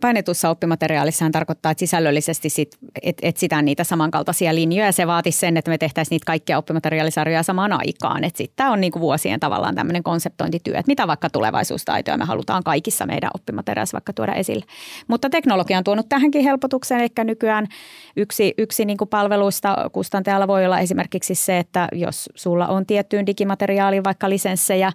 [0.00, 4.92] painetussa oppimateriaalissa tarkoittaa, että sisällöllisesti sit et, etsitään niitä samankaltaisia linjoja.
[4.92, 8.22] Se vaatisi sen, että me tehtäisiin niitä kaikkia oppimateriaalisarjoja samaan aikaan.
[8.24, 13.06] Sitten tämä on niinku vuosien tavallaan tämmöinen konseptointityö, että mitä vaikka tulevaisuustaitoja me halutaan kaikissa
[13.06, 14.64] meidän oppimateriaalissa vaikka tuoda esille.
[15.08, 17.66] Mutta teknologia on tuonut tähänkin helpotuksen, eli nykyään
[18.16, 24.04] yksi, yksi niinku palveluista kustantajalla voi olla esimerkiksi se, että jos sulla on tiettyyn digimateriaaliin
[24.04, 24.92] vaikka lisenssejä,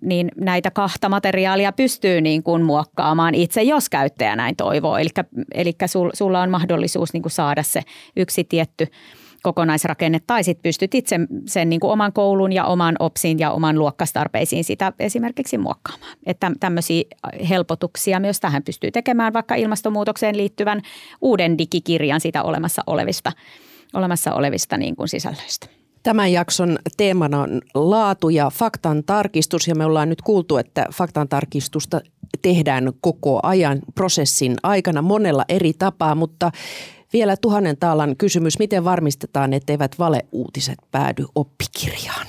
[0.00, 4.96] niin näitä kahta materiaalia pystyy niin kuin muokkaamaan itse, jos käyttäjä näin toivoo.
[4.96, 5.08] Eli,
[5.54, 7.82] eli sul, sulla on mahdollisuus niin kuin saada se
[8.16, 8.86] yksi tietty
[9.42, 11.16] kokonaisrakenne, tai sitten pystyt itse
[11.46, 16.16] sen niin kuin oman koulun ja oman opsin ja oman luokkastarpeisiin sitä esimerkiksi muokkaamaan.
[16.26, 17.02] Että tämmöisiä
[17.48, 20.80] helpotuksia myös tähän pystyy tekemään vaikka ilmastonmuutokseen liittyvän
[21.20, 23.32] uuden digikirjan sitä olemassa olevista,
[23.94, 25.77] olemassa olevista niin kuin sisällöistä.
[26.02, 31.28] Tämän jakson teemana on laatu ja faktan tarkistus ja me ollaan nyt kuultu, että faktan
[31.28, 32.00] tarkistusta
[32.42, 36.50] tehdään koko ajan prosessin aikana monella eri tapaa, mutta
[37.12, 42.26] vielä tuhannen taalan kysymys, miten varmistetaan, etteivät valeuutiset päädy oppikirjaan?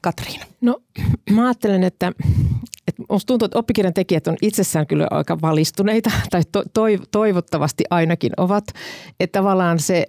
[0.00, 0.44] Katriina.
[0.60, 0.82] No
[1.34, 2.12] mä ajattelen, että,
[3.10, 6.64] musta tuntuu, että oppikirjan tekijät on itsessään kyllä aika valistuneita, tai to,
[7.10, 8.64] toivottavasti ainakin ovat.
[9.20, 10.06] Että tavallaan se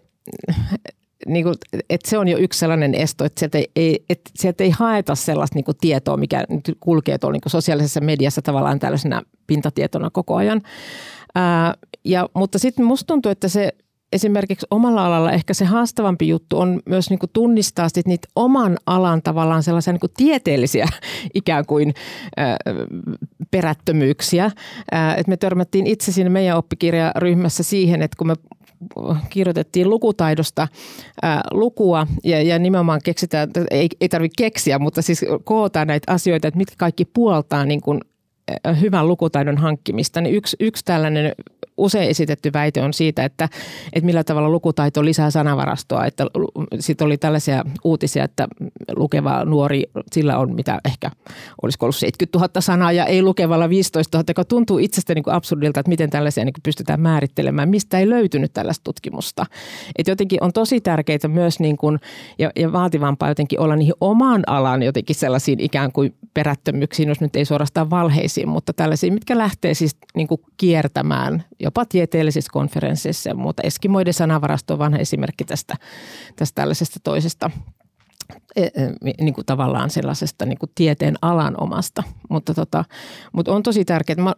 [1.27, 1.55] niin kuin,
[1.89, 5.55] että se on jo yksi sellainen esto, että sieltä ei, että sieltä ei haeta sellaista
[5.55, 10.36] niin kuin tietoa, mikä nyt kulkee tuolla niin kuin sosiaalisessa mediassa tavallaan tällaisena pintatietona koko
[10.36, 10.62] ajan.
[11.36, 11.73] Ää,
[12.05, 13.73] ja, mutta sitten musta tuntuu, että se
[14.13, 18.77] esimerkiksi omalla alalla ehkä se haastavampi juttu on myös niin kuin tunnistaa sit niitä oman
[18.86, 20.88] alan tavallaan sellaisia niin kuin tieteellisiä
[21.34, 21.93] ikään kuin
[22.38, 22.58] ää,
[23.51, 24.51] perättömyyksiä.
[24.91, 28.36] Ää, et me törmättiin itse siinä meidän oppikirjaryhmässä siihen, että kun me
[29.30, 30.68] kirjoitettiin lukutaidosta
[31.22, 36.48] ää, lukua ja, ja nimenomaan keksitään, ei, ei tarvitse keksiä, mutta siis kootaan näitä asioita,
[36.48, 38.00] että mitkä kaikki puoltaa niin kuin
[38.82, 41.32] hyvän lukutaidon hankkimista, niin yksi, yksi tällainen
[41.80, 43.50] usein esitetty väite on siitä, että,
[43.94, 46.06] että millä tavalla lukutaito lisää sanavarastoa.
[46.06, 46.26] Että
[46.80, 48.48] sitten oli tällaisia uutisia, että
[48.96, 51.12] lukeva nuori, sillä on mitä ehkä,
[51.62, 55.34] olisiko ollut 70 000 sanaa ja ei lukevalla 15 000, joka tuntuu itsestä niin kuin
[55.34, 57.70] absurdilta, että miten tällaisia niin kuin pystytään määrittelemään.
[57.70, 59.46] Mistä ei löytynyt tällaista tutkimusta.
[59.96, 62.00] Että jotenkin on tosi tärkeää myös niin kuin,
[62.39, 67.36] ja, ja vaativampaa jotenkin olla niihin oman alan jotenkin sellaisiin ikään kuin perättömyyksiin, jos nyt
[67.36, 73.63] ei suorastaan valheisiin, mutta tällaisiin, mitkä lähtee siis niin kuin kiertämään jopa tieteellisissä konferensseissa, mutta
[73.63, 75.76] Eskimoiden sanavarasto on vanha esimerkki tästä,
[76.36, 77.52] tästä tällaisesta toisesta
[78.56, 78.72] e, e,
[79.22, 82.04] niin kuin tavallaan sellaisesta niin kuin tieteen alan omasta.
[82.30, 82.86] Mutta, tota,
[83.34, 84.34] mutta on tosi tärkeää, mä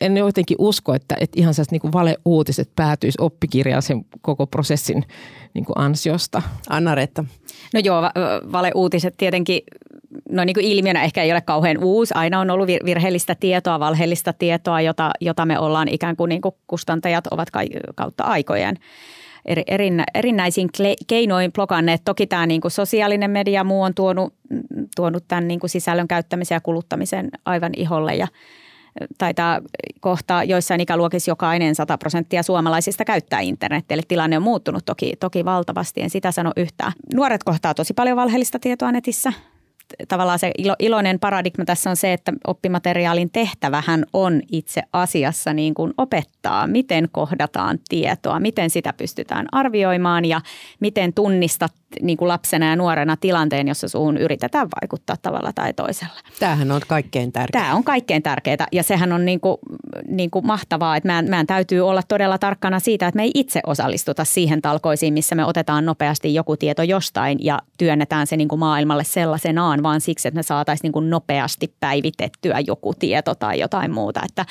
[0.00, 5.04] en jotenkin usko, että, että ihan sellaiset niin valeuutiset päätyisi oppikirjaan sen koko prosessin
[5.54, 6.42] niin kuin ansiosta.
[6.68, 7.24] Anna-Reetta.
[7.74, 8.02] No joo,
[8.52, 9.60] valeuutiset tietenkin
[10.30, 12.14] no niin kuin ilmiönä ehkä ei ole kauhean uusi.
[12.14, 16.54] Aina on ollut virheellistä tietoa, valheellista tietoa, jota, jota me ollaan ikään kuin, niin kuin
[16.66, 17.48] kustantajat ovat
[17.94, 18.76] kautta aikojen
[19.44, 19.62] eri,
[20.14, 20.68] erinäisiin
[21.06, 22.02] keinoin blokanneet.
[22.04, 24.34] Toki tämä niin kuin sosiaalinen media muu on tuonut,
[24.96, 28.28] tuonut tämän niin kuin sisällön käyttämisen ja kuluttamisen aivan iholle ja
[29.18, 29.60] taitaa
[30.00, 33.94] kohtaa joissain ikäluokissa jokainen 100 prosenttia suomalaisista käyttää internetiä.
[33.94, 36.92] Eli tilanne on muuttunut toki, toki valtavasti, en sitä sano yhtään.
[37.14, 39.32] Nuoret kohtaa tosi paljon valheellista tietoa netissä
[40.08, 45.74] tavallaan se ilo, iloinen paradigma tässä on se, että oppimateriaalin tehtävähän on itse asiassa niin
[45.74, 50.40] kuin opettaa, miten kohdataan tietoa, miten sitä pystytään arvioimaan ja
[50.80, 56.14] miten tunnistat niin kuin lapsena ja nuorena tilanteen, jossa suun yritetään vaikuttaa tavalla tai toisella.
[56.40, 57.64] Tämähän on kaikkein tärkeää.
[57.64, 59.56] Tämä on kaikkein tärkeää ja sehän on niin kuin,
[60.08, 63.60] niin kuin mahtavaa, että meidän, meidän täytyy olla todella tarkkana siitä, että me ei itse
[63.66, 68.58] osallistuta siihen talkoisiin, missä me otetaan nopeasti joku tieto jostain ja työnnetään se niin kuin
[68.58, 73.92] maailmalle sellaisenaan vaan, siksi, että me saataisiin niin kuin nopeasti päivitettyä joku tieto tai jotain
[73.92, 74.20] muuta.
[74.24, 74.44] Että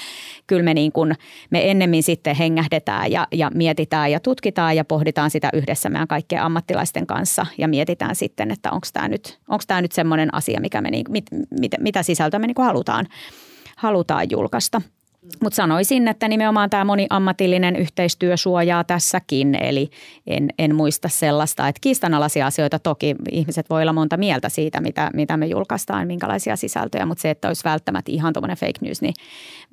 [0.48, 1.16] kyllä me, niin kuin,
[1.50, 6.42] me ennemmin sitten hengähdetään ja, ja mietitään ja tutkitaan ja pohditaan sitä yhdessä meidän kaikkien
[6.42, 10.82] ammattilaisten kanssa ja mietitään sitten, että onko tämä nyt, onko tämä nyt semmoinen asia, mikä
[10.82, 11.26] me, niin, mit,
[11.60, 13.08] mit, mitä sisältöä me niin kuin halutaan,
[13.78, 14.82] halutaan julkaista.
[15.42, 19.90] Mutta sanoisin, että nimenomaan tämä moniammatillinen yhteistyö suojaa tässäkin, eli
[20.28, 25.12] en, en muista sellaista, että kiistanalaisia asioita toki ihmiset voi olla monta mieltä siitä, mitä,
[25.14, 29.14] mitä me julkaistaan, minkälaisia sisältöjä, mutta se, että olisi välttämättä ihan tuommoinen fake news, niin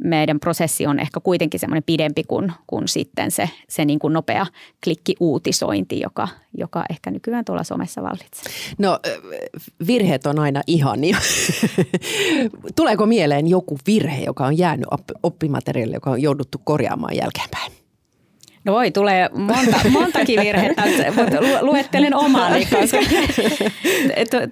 [0.05, 4.47] meidän prosessi on ehkä kuitenkin semmoinen pidempi kuin, kuin sitten se, se niin kuin nopea
[4.85, 8.53] klikkiuutisointi, joka, joka ehkä nykyään tuolla somessa vallitsee.
[8.79, 8.99] No
[9.87, 11.17] virheet on aina ihania.
[12.77, 14.87] Tuleeko mieleen joku virhe, joka on jäänyt
[15.40, 17.72] oppimateriaali, joka on jouduttu korjaamaan jälkeenpäin?
[18.64, 20.83] No voi, tulee monta, montakin virhettä,
[21.16, 22.98] mutta luettelen omani, koska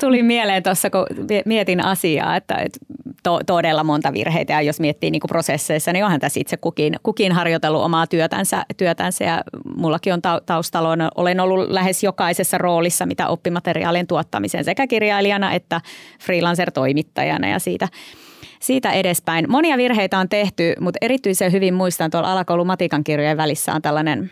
[0.01, 1.07] tuli mieleen tuossa, kun
[1.45, 2.57] mietin asiaa, että
[3.23, 4.53] to, todella monta virheitä.
[4.53, 9.25] Ja jos miettii niin prosesseissa, niin onhan tässä itse kukin, kukin harjoitellut omaa työtänsä, työtänsä.
[9.25, 9.43] Ja
[9.77, 15.81] mullakin on taustalla, olen ollut lähes jokaisessa roolissa, mitä oppimateriaalien tuottamisen sekä kirjailijana että
[16.21, 17.89] freelancer-toimittajana ja siitä–
[18.61, 19.51] siitä edespäin.
[19.51, 24.31] Monia virheitä on tehty, mutta erityisen hyvin muistan tuolla alakoulun matikan kirjojen välissä on tällainen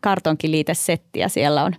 [0.00, 1.72] kartonkiliitesetti ja siellä on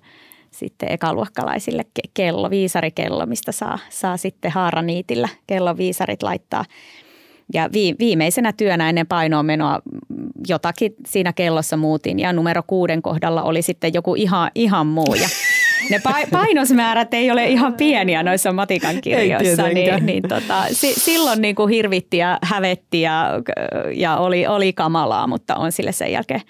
[0.52, 6.66] sitten ekaluokkalaisille kello, viisarikello, mistä saa, saa sitten haaraniitillä kellon viisarit laittaa.
[7.54, 9.80] Ja viimeisenä työnä ennen painoon menoa
[10.48, 15.14] jotakin siinä kellossa muutin ja numero kuuden kohdalla oli sitten joku ihan, ihan muu.
[15.14, 15.28] Ja
[15.90, 21.56] ne painosmäärät ei ole ihan pieniä noissa matikan kirjoissa, niin, niin tota, si, silloin niin
[21.56, 23.30] kuin hirvitti ja hävetti ja,
[23.94, 26.42] ja oli, oli kamalaa, mutta on sille sen jälkeen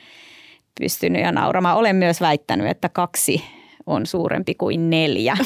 [0.80, 1.78] pystynyt ja nauramaan.
[1.78, 3.44] Olen myös väittänyt, että kaksi
[3.86, 5.38] on suurempi kuin neljä.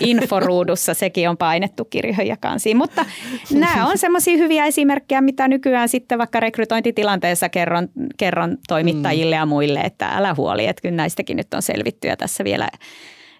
[0.00, 2.76] inforuudussa sekin on painettu kirjoja kansiin.
[2.76, 3.04] Mutta
[3.52, 9.80] nämä on semmoisia hyviä esimerkkejä, mitä nykyään sitten vaikka rekrytointitilanteessa kerron, kerron toimittajille ja muille,
[9.80, 12.68] että älä huoli, että kyllä näistäkin nyt on selvitty ja tässä vielä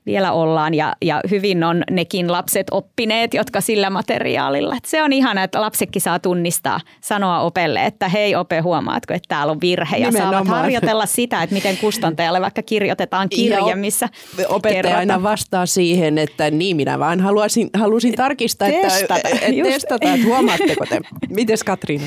[0.07, 4.77] vielä ollaan ja, ja hyvin on nekin lapset oppineet, jotka sillä materiaalilla.
[4.77, 9.29] Et se on ihana, että lapsetkin saa tunnistaa, sanoa opelle, että hei ope, huomaatko, että
[9.29, 10.47] täällä on virhe ja Nimenomaan.
[10.47, 14.09] saavat harjoitella sitä, että miten kustantajalle vaikka kirjoitetaan kirje, missä
[14.49, 14.99] Opettaja kerrotaan.
[14.99, 20.27] aina vastaa siihen, että niin minä vaan haluaisin, halusin tarkistaa, testata, että, että, testata, että
[20.27, 21.01] huomaatteko te.
[21.29, 22.05] Mites Katriina?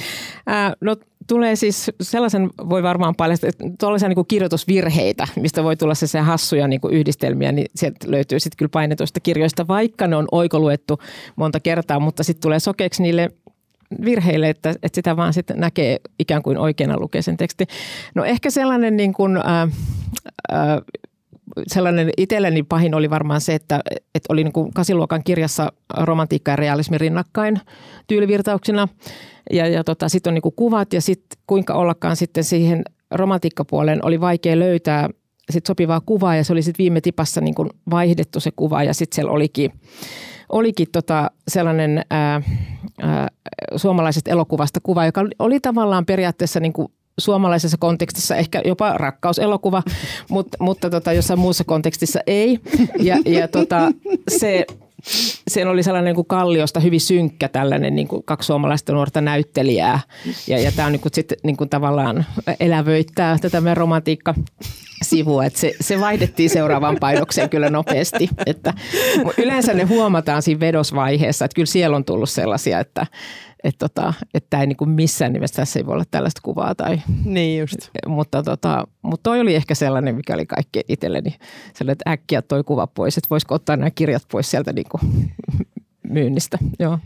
[0.49, 0.95] Äh, no
[1.27, 6.67] tulee siis sellaisen, voi varmaan paljastaa, että tuollaisia niin kirjoitusvirheitä, mistä voi tulla se hassuja
[6.67, 10.99] niin kuin yhdistelmiä, niin sieltä löytyy sitten kyllä painetuista kirjoista, vaikka ne on oikoluettu
[11.36, 13.29] monta kertaa, mutta sitten tulee sokeeksi niille
[14.05, 17.65] virheille, että, että sitä vaan sitten näkee ikään kuin oikeana lukee sen teksti.
[18.15, 19.62] No ehkä sellainen niin kuin, äh,
[20.53, 20.77] äh,
[21.68, 26.56] sellainen itselleni pahin oli varmaan se, että, että oli niin kuin kasiluokan kirjassa romantiikka ja
[26.56, 27.60] realismi rinnakkain
[28.08, 28.88] tyylivirtauksina.
[29.52, 34.06] Ja, ja tota, sitten on niin kuin kuvat ja sitten kuinka ollakaan sitten siihen romantiikkapuoleen
[34.06, 35.10] oli vaikea löytää
[35.50, 38.94] sit sopivaa kuvaa ja se oli sitten viime tipassa niin kuin vaihdettu se kuva ja
[38.94, 39.72] sitten siellä olikin,
[40.50, 42.42] olikin tota sellainen ää,
[43.02, 43.28] ää,
[43.76, 49.84] suomalaisesta elokuvasta kuva, joka oli tavallaan periaatteessa niin kuin suomalaisessa kontekstissa ehkä jopa rakkauselokuva,
[50.30, 52.60] mutta, mutta tota, jossain muussa kontekstissa ei.
[53.00, 53.91] Ja, ja tota,
[54.28, 54.65] se,
[55.47, 60.00] sen oli sellainen niin kuin kalliosta hyvin synkkä tällainen niin kuin kaksi suomalaista nuorta näyttelijää.
[60.47, 62.26] Ja, ja tämä on niin kuin, sit, niin kuin tavallaan
[62.60, 64.34] elävöittää tätä meidän romantiikka
[65.04, 68.30] sivua, että se, se vaihdettiin seuraavaan painokseen kyllä nopeasti.
[68.45, 68.74] Että
[69.38, 73.06] yleensä ne huomataan siinä vedosvaiheessa, että kyllä siellä on tullut sellaisia, että,
[73.63, 76.76] että, tota, että ei niin missään nimessä tässä ei voi olla tällaista kuvaa.
[76.76, 77.78] Tai, niin just.
[78.08, 81.36] Mutta, tota, mutta toi oli ehkä sellainen, mikä oli kaikki itselleni
[81.74, 85.32] sellainen, että äkkiä toi kuva pois, että voisiko ottaa nämä kirjat pois sieltä niin kuin
[86.10, 86.58] myynnistä.
[86.80, 87.00] Joo.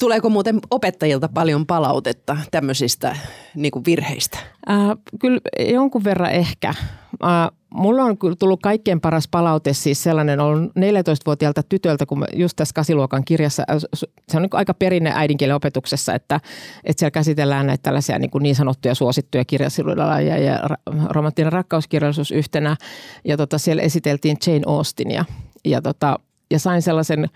[0.00, 3.16] Tuleeko muuten opettajilta paljon palautetta tämmöisistä
[3.54, 4.38] niin kuin virheistä?
[4.70, 4.78] Äh,
[5.20, 5.40] kyllä
[5.72, 6.68] jonkun verran ehkä.
[6.68, 12.56] Äh, mulla on kyllä tullut kaikkein paras palaute siis sellainen on 14-vuotiaalta tytöltä, kun just
[12.56, 13.76] tässä kasiluokan kirjassa, äh,
[14.28, 16.40] se on niin aika perinne äidinkielen opetuksessa, että,
[16.84, 20.60] että siellä käsitellään näitä tällaisia niin, niin sanottuja suosittuja kirjasiluja ja,
[21.08, 22.76] romanttinen rakkauskirjallisuus yhtenä.
[23.24, 25.24] Ja tota, siellä esiteltiin Jane Austenia
[25.64, 26.18] ja, tota,
[26.50, 27.28] ja sain sellaisen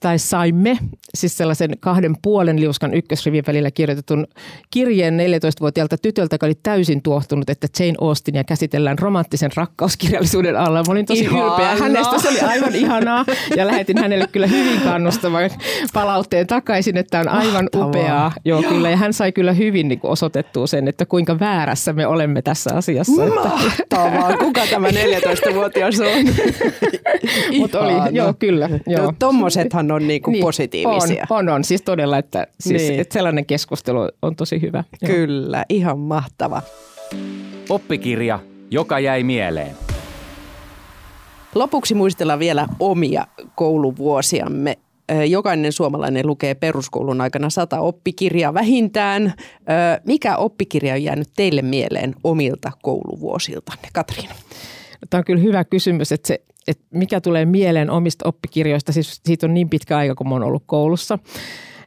[0.00, 0.78] tai saimme
[1.14, 4.26] siis sellaisen kahden puolen liuskan ykkösrivin välillä kirjoitetun
[4.70, 10.82] kirjeen 14-vuotiaalta tytöltä, joka oli täysin tuohtunut, että Jane Austenia käsitellään romanttisen rakkauskirjallisuuden alla.
[10.82, 13.24] Mä olin tosi ylpeä hänestä, se oli aivan ihanaa
[13.56, 15.50] ja lähetin hänelle kyllä hyvin kannustavan
[15.92, 17.86] palautteen takaisin, että on aivan Mahtavaa.
[17.86, 18.32] upeaa.
[18.44, 22.42] Joo, kyllä, ja hän sai kyllä hyvin niin osoitettua sen, että kuinka väärässä me olemme
[22.42, 23.24] tässä asiassa.
[23.34, 26.34] Mahtavaa, kuka tämä 14-vuotias on?
[27.58, 28.68] Mutta oli, joo kyllä.
[28.86, 29.02] Joo.
[29.04, 31.26] No, tommoset on niin kuin niin, positiivisia.
[31.30, 33.00] On, on, on, siis todella, että, siis, niin.
[33.00, 34.84] että sellainen keskustelu on tosi hyvä.
[35.06, 35.64] Kyllä, Joo.
[35.68, 36.62] ihan mahtava.
[37.68, 38.38] Oppikirja,
[38.70, 39.76] joka jäi mieleen.
[41.54, 44.78] Lopuksi muistellaan vielä omia kouluvuosiamme.
[45.28, 49.34] Jokainen suomalainen lukee peruskoulun aikana sata oppikirjaa vähintään.
[50.04, 54.34] Mikä oppikirja on jäänyt teille mieleen omilta kouluvuosiltanne, Katriina?
[55.10, 59.46] Tämä on kyllä hyvä kysymys, että, se, että mikä tulee mieleen omista oppikirjoista, siis siitä
[59.46, 61.18] on niin pitkä aika, kun oon ollut koulussa.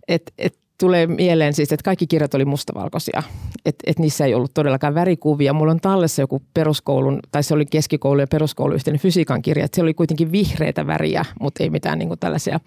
[0.07, 3.24] Et, et tulee mieleen siis, että kaikki kirjat oli mustavalkoisia,
[3.65, 5.53] että et niissä ei ollut todellakaan värikuvia.
[5.53, 9.76] Mulla on tallessa joku peruskoulun, tai se oli keskikoulu ja peruskoulu yhteinen fysiikan kirja, että
[9.76, 12.59] se oli kuitenkin vihreitä väriä, mutta ei mitään niin kuin tällaisia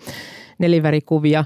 [0.58, 1.44] nelivärikuvia.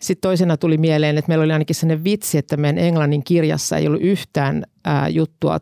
[0.00, 3.86] Sitten toisena tuli mieleen, että meillä oli ainakin sellainen vitsi, että meidän englannin kirjassa ei
[3.86, 5.60] ollut yhtään ää, juttua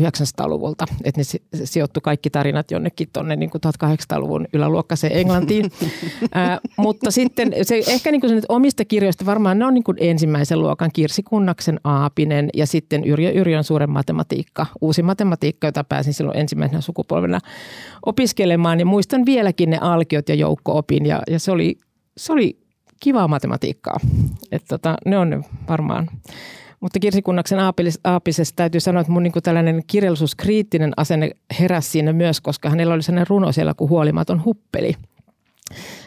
[0.00, 0.84] 900-luvulta.
[1.04, 1.24] Että ne
[1.64, 3.50] sijoittu kaikki tarinat jonnekin tuonne niin
[3.84, 5.70] 1800-luvun yläluokkaiseen Englantiin.
[6.34, 10.60] Ää, mutta sitten se ehkä niin kuin omista kirjoista varmaan ne on niin kuin ensimmäisen
[10.60, 16.38] luokan Kirsi Kunnaksen Aapinen ja sitten Yrjö Yrjön suuren matematiikka, uusi matematiikka, jota pääsin silloin
[16.38, 17.38] ensimmäisenä sukupolvena
[18.06, 18.80] opiskelemaan.
[18.80, 21.78] Ja muistan vieläkin ne alkiot ja joukko-opin ja, ja se, oli,
[22.16, 22.58] se oli
[23.00, 24.00] kivaa matematiikkaa.
[24.52, 26.08] Että tota, ne on varmaan
[26.80, 27.58] mutta Kirsi Kunnaksen
[28.04, 33.02] aapisesta täytyy sanoa, että mun niin tällainen kirjallisuuskriittinen asenne heräsi siinä myös, koska hänellä oli
[33.02, 34.94] sellainen runo siellä kuin huolimaton huppeli.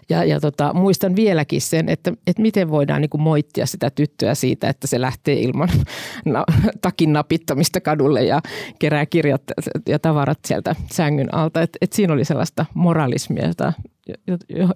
[0.09, 4.35] Ja, ja tota, muistan vieläkin sen, että, että miten voidaan niin kuin moittia sitä tyttöä
[4.35, 5.69] siitä, että se lähtee ilman
[6.25, 6.43] na,
[6.81, 8.41] takin napittamista kadulle ja
[8.79, 9.41] kerää kirjat
[9.87, 11.61] ja tavarat sieltä sängyn alta.
[11.61, 13.73] Et, et siinä oli sellaista moralismia, jota,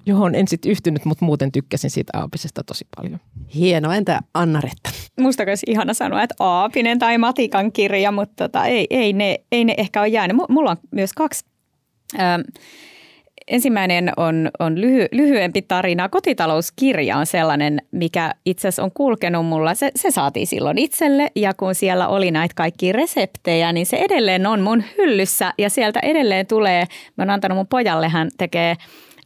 [0.06, 3.20] johon en sitten yhtynyt, mutta muuten tykkäsin siitä Aapisesta tosi paljon.
[3.56, 3.96] Hienoa.
[3.96, 4.90] Entä Anna-Retta?
[5.20, 9.66] Musta olisi ihana sanoa, että Aapinen tai Matikan kirja, mutta tota, ei, ei, ne, ei
[9.66, 10.38] ne ehkä ole jäänyt.
[10.50, 11.46] Mulla on myös kaksi
[12.20, 12.42] ähm,
[13.48, 16.10] Ensimmäinen on, on lyhy, lyhyempi tarina.
[16.10, 19.76] Kotitalouskirja on sellainen, mikä itse asiassa on kulkenut mulla.
[19.76, 24.48] Se, se saatiin silloin itselle ja kun siellä oli näitä kaikkia reseptejä, niin se edelleen
[24.48, 26.86] on mun hyllyssä ja sieltä edelleen tulee,
[27.18, 28.76] mä oon antanut mun pojalle, hän tekee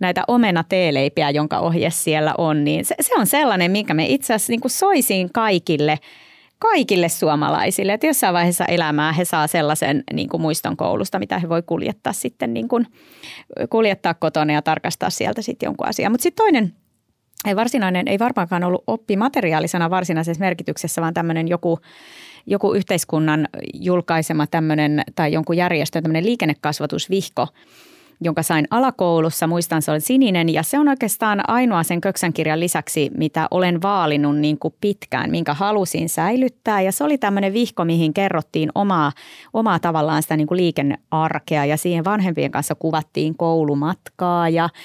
[0.01, 4.33] näitä omena teeleipiä, jonka ohje siellä on, niin se, se on sellainen, minkä me itse
[4.33, 5.97] asiassa niin soisin kaikille–
[6.61, 11.49] kaikille suomalaisille, että jossain vaiheessa elämää he saa sellaisen niin kuin muiston koulusta, mitä he
[11.49, 12.87] voi kuljettaa sitten niin kuin,
[13.69, 16.11] kuljettaa kotona ja tarkastaa sieltä sitten jonkun asian.
[16.11, 16.73] Mutta sitten toinen
[17.45, 21.79] ei varsinainen, ei varmaankaan ollut oppimateriaalisena varsinaisessa merkityksessä, vaan tämmöinen joku,
[22.45, 27.47] joku yhteiskunnan julkaisema tämmöinen tai jonkun järjestön tämmöinen liikennekasvatusvihko–
[28.21, 29.47] jonka sain alakoulussa.
[29.47, 33.81] Muistan, se oli sininen ja se on oikeastaan ainoa sen köksän kirjan lisäksi, mitä olen
[33.81, 36.81] vaalinut niin kuin pitkään, minkä halusin säilyttää.
[36.81, 39.11] Ja se oli tämmöinen vihko, mihin kerrottiin omaa,
[39.53, 44.69] omaa tavallaan sitä niin kuin liikennearkea ja siihen vanhempien kanssa kuvattiin koulumatkaa ja–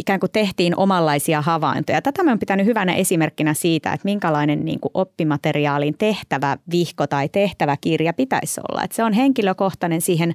[0.00, 2.02] ikään kuin tehtiin omanlaisia havaintoja.
[2.02, 7.28] Tätä mä oon pitänyt hyvänä esimerkkinä siitä, että minkälainen niin kuin oppimateriaalin tehtävä vihko tai
[7.28, 8.82] tehtävä kirja pitäisi olla.
[8.84, 10.34] Että se on henkilökohtainen, siihen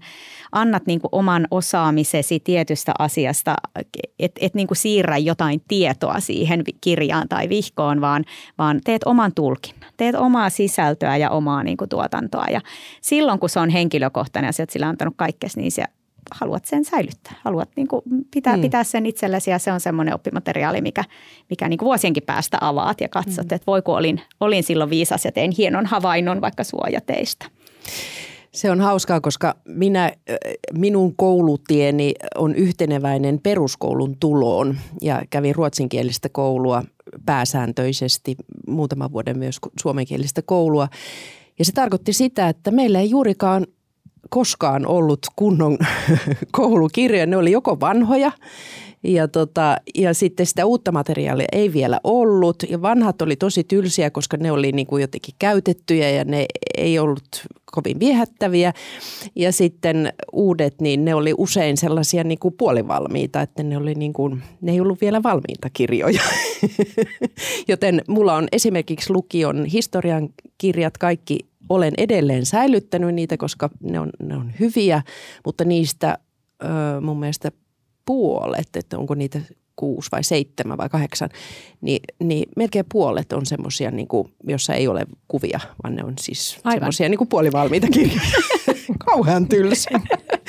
[0.51, 3.55] annat niin kuin oman osaamisesi tietystä asiasta,
[4.19, 8.23] että et niin kuin siirrä jotain tietoa siihen kirjaan tai vihkoon, vaan,
[8.57, 9.91] vaan teet oman tulkinnan.
[9.97, 12.61] Teet omaa sisältöä ja omaa niin kuin tuotantoa ja
[13.01, 15.83] silloin kun se on henkilökohtainen ja sillä antanut kaikkes, niin se
[16.31, 17.33] haluat sen säilyttää.
[17.43, 18.01] Haluat niin kuin
[18.31, 18.61] pitää, mm.
[18.61, 21.03] pitää sen itsellesi ja se on semmoinen oppimateriaali, mikä,
[21.49, 23.55] mikä niin kuin vuosienkin päästä avaat ja katsot, mm.
[23.55, 27.45] että voiko olin, olin silloin viisas ja tein hienon havainnon vaikka suojateista.
[28.51, 30.11] Se on hauskaa, koska minä,
[30.73, 36.83] minun koulutieni on yhteneväinen peruskoulun tuloon ja kävin ruotsinkielistä koulua
[37.25, 38.35] pääsääntöisesti,
[38.67, 40.87] muutaman vuoden myös suomenkielistä koulua.
[41.59, 43.67] Ja se tarkoitti sitä, että meillä ei juurikaan
[44.29, 45.77] koskaan ollut kunnon
[46.51, 47.25] koulukirjoja.
[47.25, 48.31] Ne oli joko vanhoja
[49.05, 52.63] ja, tota, ja sitten sitä uutta materiaalia ei vielä ollut.
[52.69, 56.45] Ja vanhat oli tosi tylsiä, koska ne oli niin kuin jotenkin käytettyjä ja ne
[56.77, 58.73] ei ollut kovin viehättäviä.
[59.35, 64.13] Ja sitten uudet, niin ne oli usein sellaisia niin kuin puolivalmiita, että ne, oli niin
[64.13, 66.21] kuin, ne ei ollut vielä valmiita kirjoja.
[67.67, 71.39] Joten mulla on esimerkiksi lukion historian kirjat kaikki
[71.69, 75.01] olen edelleen säilyttänyt niitä, koska ne on, ne on hyviä,
[75.45, 76.17] mutta niistä
[76.63, 76.67] ö,
[77.01, 77.51] mun mielestä
[78.05, 79.41] puolet, että onko niitä
[79.75, 81.29] kuusi vai seitsemän vai kahdeksan,
[81.81, 84.07] niin, niin melkein puolet on semmoisia, niin
[84.47, 88.21] jossa ei ole kuvia, vaan ne on siis semmoisia niin puolivalmiita kirjoja.
[89.05, 89.89] Kauhean tylsä.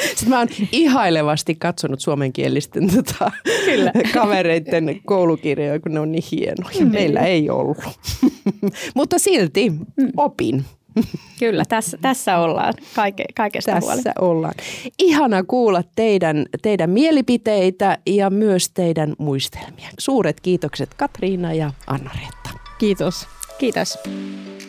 [0.08, 3.30] Sitten mä oon ihailevasti katsonut suomenkielisten tota,
[3.64, 3.92] Kyllä.
[4.14, 6.86] kavereiden koulukirjoja, kun ne on niin hienoja.
[6.86, 7.78] Meillä ei ollut.
[8.96, 9.72] Mutta silti
[10.16, 10.64] opin
[11.40, 14.32] Kyllä, tässä, tässä ollaan kaike, kaikesta Tässä huoli.
[14.36, 14.54] ollaan.
[14.98, 19.88] Ihana kuulla teidän, teidän mielipiteitä ja myös teidän muistelmia.
[19.98, 22.50] Suuret kiitokset Katriina ja Anna-Reetta.
[22.78, 23.26] Kiitos.
[23.58, 23.98] Kiitos.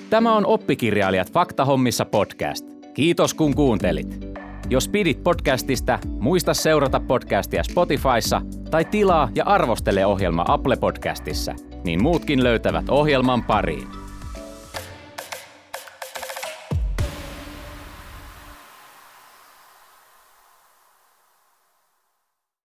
[0.10, 2.66] Tämä on Oppikirjailijat Faktahommissa podcast.
[2.94, 4.26] Kiitos kun kuuntelit.
[4.70, 12.04] Jos pidit podcastista, muista seurata podcastia Spotifyssa tai tilaa ja arvostele ohjelma Apple Podcastissa, niin
[12.04, 13.88] muutkin löytävät ohjelman pariin.